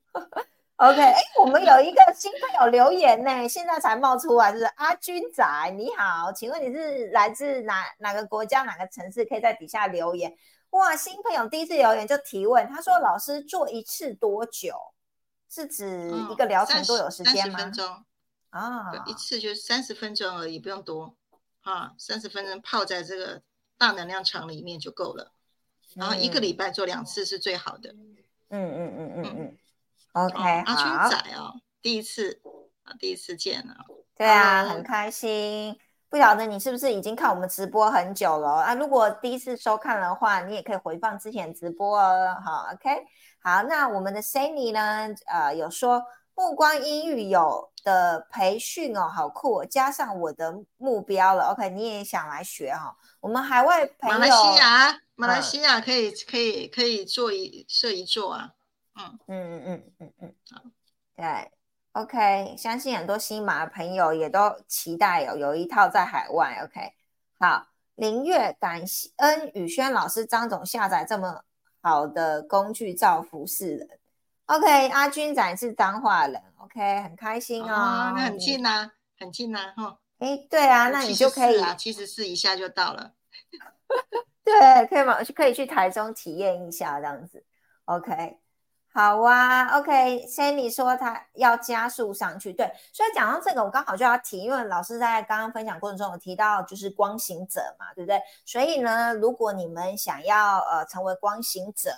[0.77, 5.45] ？OK，哎，我们有一个新朋友留言呢，现在才冒出来，就是阿军仔，
[5.75, 9.23] 你好，请问你是来自哪哪个国家哪个城市？
[9.25, 10.33] 可以在底下留言。
[10.71, 14.75] 哇，新朋友第一次留言就提问，他说：“老师做一次多久？
[15.49, 18.03] 是指一个疗程多有时间吗？”三十分钟
[18.49, 21.15] 啊，一次就是三十分钟而已，不用多
[21.67, 23.41] 啊，三十分钟泡在这个
[23.77, 25.33] 大能量场里面就够了。
[25.95, 27.91] 然后一个礼拜做两次是最好的。
[27.91, 28.15] 嗯
[28.49, 29.57] 嗯嗯嗯嗯。
[30.13, 32.41] OK，阿军仔哦，第一次
[32.83, 33.75] 啊，第一次见了，
[34.15, 35.77] 对啊，很开心。
[36.09, 38.73] 不晓得你是不是已经看我们直播很久了啊？
[38.73, 42.37] 如果第一次收看的话，你也可以回放之前直播哦。
[42.45, 43.05] 好，OK，
[43.43, 45.13] 好，那我们的 Sunny 呢？
[45.25, 46.01] 呃，有说
[46.33, 51.53] 目光阴郁有的培训哦，好酷，哦加上我的目标了。
[51.53, 52.93] OK，你也想来学哈？
[53.21, 58.51] 我们海外朋友，马来西亚，马来西亚可以可以可以做一设一做啊。
[58.95, 60.61] 嗯嗯嗯嗯嗯嗯，好，
[61.15, 61.51] 对
[61.93, 66.91] ，OK，相信很多新马的朋友也都期待有有一套在海外，OK，
[67.39, 68.83] 好，林月感
[69.15, 71.41] 恩宇轩老师张总下载这么
[71.81, 73.96] 好的工具造福世人
[74.47, 83.13] ，OK，阿军仔是脏话人，OK，很开心哦，那很近呐，很近呐，哈，哎，对啊，那你就可以啊，其实是一下就到了，
[84.43, 85.17] 对，可以吗？
[85.35, 87.45] 可以去台中体验一下这样子
[87.85, 88.39] ，OK。
[88.93, 98.19] 好啊，OK，Sandy 说他要加速上去，对，所以讲到这个，我刚好就要提，因为老师在刚刚分享过程中有提到，就是光行者嘛，对不对？
[98.43, 101.91] 所以呢，如果你们想要呃成为光行者，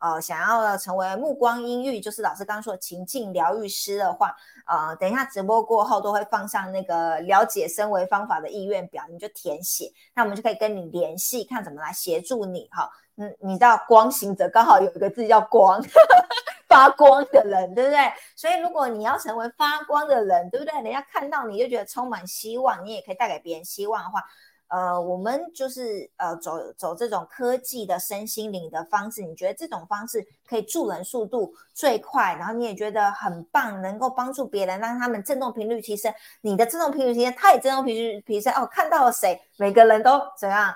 [0.00, 4.34] 呃，想要成为目光阴郁，就是老师刚刚说的情境疗愈师的话，
[4.66, 12.90] 呃，等一下直播过后都会放上那个了解身维方法的意愿表，你就填写，那我们就可以跟你联系，看怎么来协助你哈。
[13.16, 15.82] 嗯，你知道光行者刚好有一个字叫光，
[16.68, 17.98] 发光的人，对不对？
[18.36, 20.72] 所以如果你要成为发光的人，对不对？
[20.82, 24.22] 人家看到你就觉得充满希望，你也可以带给别人希望的话，
[24.68, 36.12] 呃，我们就是呃走走这种科技的身心灵的方式，你觉得这种方式可以助人速度最快，然后你也觉得很棒，能够帮助别人，让他们振动频率提升，
[36.42, 40.74] 你的振动频率提升，他也振动频率提升，哦，看到了谁，每个人都怎样？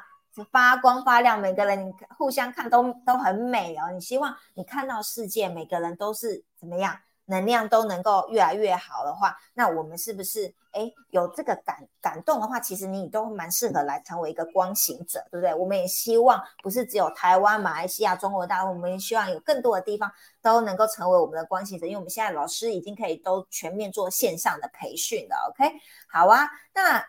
[0.51, 3.91] 发光发亮，每个人你互相看都都很美哦。
[3.93, 6.97] 你希望你看到世界，每个人都是怎么样，
[7.33, 15.55] 能量都能够越来越好的话，那我们是不是哎有这个感感动的话，其实你都蛮适合来成为一个光行者，对不对？
[15.55, 20.13] 我们也希望不是只有台湾、马来西亚、中国大陆，我们也希望有更多的地方
[20.43, 25.51] 都能够成为我们的光行者，因为我们现在老师已经可以都全面做线上的培训了。
[25.51, 25.73] OK，
[26.09, 27.03] 好啊，那。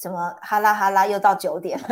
[0.00, 1.88] 怎么哈啦哈啦又到九点了？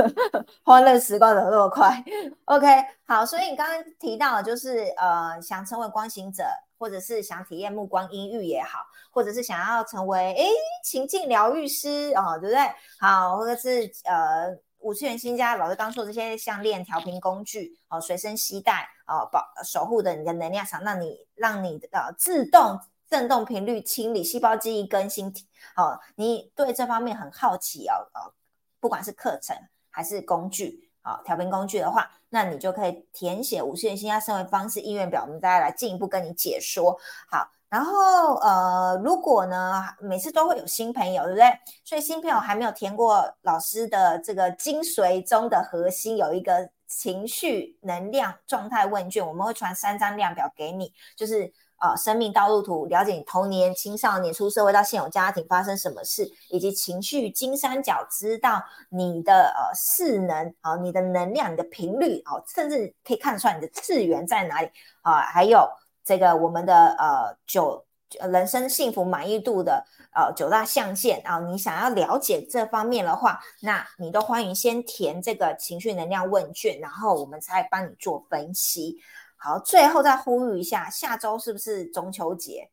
[0.64, 2.02] 欢乐时光怎么那么快
[2.46, 2.66] ？OK，
[3.06, 6.42] 好，所以你刚刚提到就是呃，想成为光行者，
[6.84, 8.80] 或者是想体验目光阴郁也好，
[9.10, 10.50] 或者是想要成为诶
[10.82, 12.60] 情境疗愈师哦，对不对？
[13.00, 22.78] 好，或者是呃五次元新家老师刚说这些项链调频工具哦，随身携带哦，保守护的你的能量场，让你让你呃自动。
[23.06, 25.32] 振动频率清理细胞记忆更新，
[25.76, 28.32] 哦，你对这方面很好奇哦，哦，
[28.80, 29.54] 不管是课程
[29.90, 36.98] 还是工具，好，调频工具的话，那你就可以填写五十元新加生活方式意愿表，我们再来进一步跟你解说。
[37.28, 41.46] 好，然后呃，如果呢，每次都会有新朋友，对不对？
[41.84, 51.52] 所以新朋友还没有填过老师的这个精髓中的核心，有一个情绪能量状态问卷，我们会传三张量表给你，就是。
[51.76, 64.70] 啊，生命道路图，了解你童年、青少年、出社会到现有家庭发生什么事，以及情绪金三角，知道你的呃势能，啊，你的能量、你的频率，啊，甚至可以看出来你的次元在哪里
[65.02, 65.68] 啊，还有
[66.04, 67.84] 这个我们的呃九
[68.30, 78.98] 人生幸福满意度的呃九大象限啊，你想要了解这方面的话，那你都欢迎先填这个情绪能量问卷，然后我们才帮你做分析。
[79.44, 82.70] 好，最后再呼吁一下，下周是不是中秋节？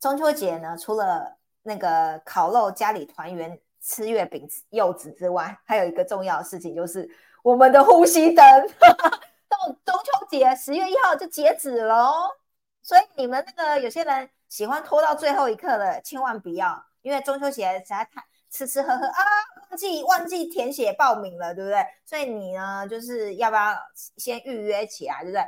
[0.00, 7.06] 中秋节呢，除了那个烤肉、家里团圆、吃月饼、柚子之外，还有一个重要的事情，就是
[7.42, 8.42] 我们的呼吸灯。
[9.46, 12.30] 到中秋节十月一号就截止喽，
[12.82, 19.22] 所以你们那个有些人喜欢拖到最后一刻的，千万不要，因为中秋节实在太吃吃喝喝啊，
[19.68, 21.84] 忘记忘记填写报名了，对不对？
[22.06, 23.76] 所以你呢，就是要不要
[24.16, 25.44] 先预约起来，对不对？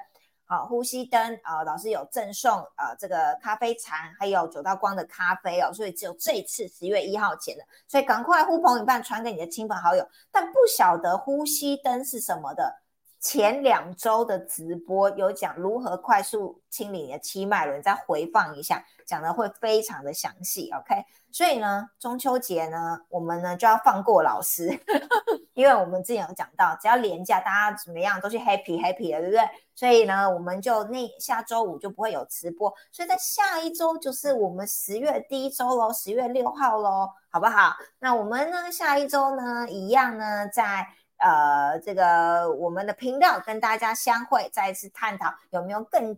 [0.49, 10.09] 好，呼吸灯啊，老师有赠送啊，这个咖啡禅，还有九道光的咖啡哦，所以只有这一次十月一号前的，所以赶快呼朋引伴传给你的亲朋好友。
[10.31, 12.73] 但不晓得呼吸灯是什么的，
[13.21, 20.71] 前两周的直播有讲如何快速清理你的七脉轮，再回放一下，讲的会非常的详细。
[20.73, 24.79] OK，所以呢，中秋节呢，我们呢就要放过老师，
[25.55, 29.41] 因为我们之前有讲到，只要廉价，大家怎么样都去 happy happy 的，对不对？
[29.75, 37.75] 所以呢，我们就那下周五就不会有直播，所以在下一周就是我们十月第一周喽，十月六号喽，好不好？
[37.99, 40.87] 那我们呢，下一周呢，一样呢，在
[41.19, 46.13] 呃这个我们的频道跟大家相会，再一次探讨有没有更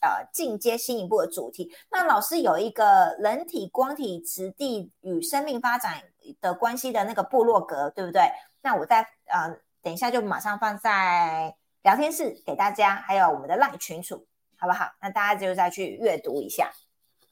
[0.00, 1.74] 呃进阶新一步的主题。
[1.90, 6.02] 那老师有一个人体光体质地与生命发展
[6.40, 8.22] 的关系的那个部落格，对不对？
[8.60, 11.54] 那我在呃等一下就马上放在。
[11.82, 14.24] 聊天室给大家，还有我们的赖群组，
[14.56, 14.92] 好不好？
[15.00, 16.70] 那大家就再去阅读一下。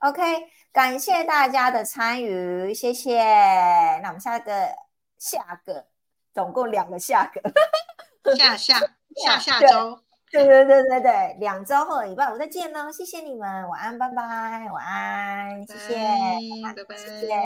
[0.01, 0.21] OK，
[0.73, 3.23] 感谢大家的参与，谢谢。
[4.03, 4.75] 那我们下一个
[5.19, 5.87] 下个，
[6.33, 7.41] 总共两个下个，
[8.37, 8.79] 下下
[9.17, 9.99] 下下周，
[10.31, 15.95] 对对对对对，两周后的礼拜五再见喽，谢谢你们，晚安，拜拜，晚安，谢谢，
[16.75, 17.35] 拜拜，谢谢。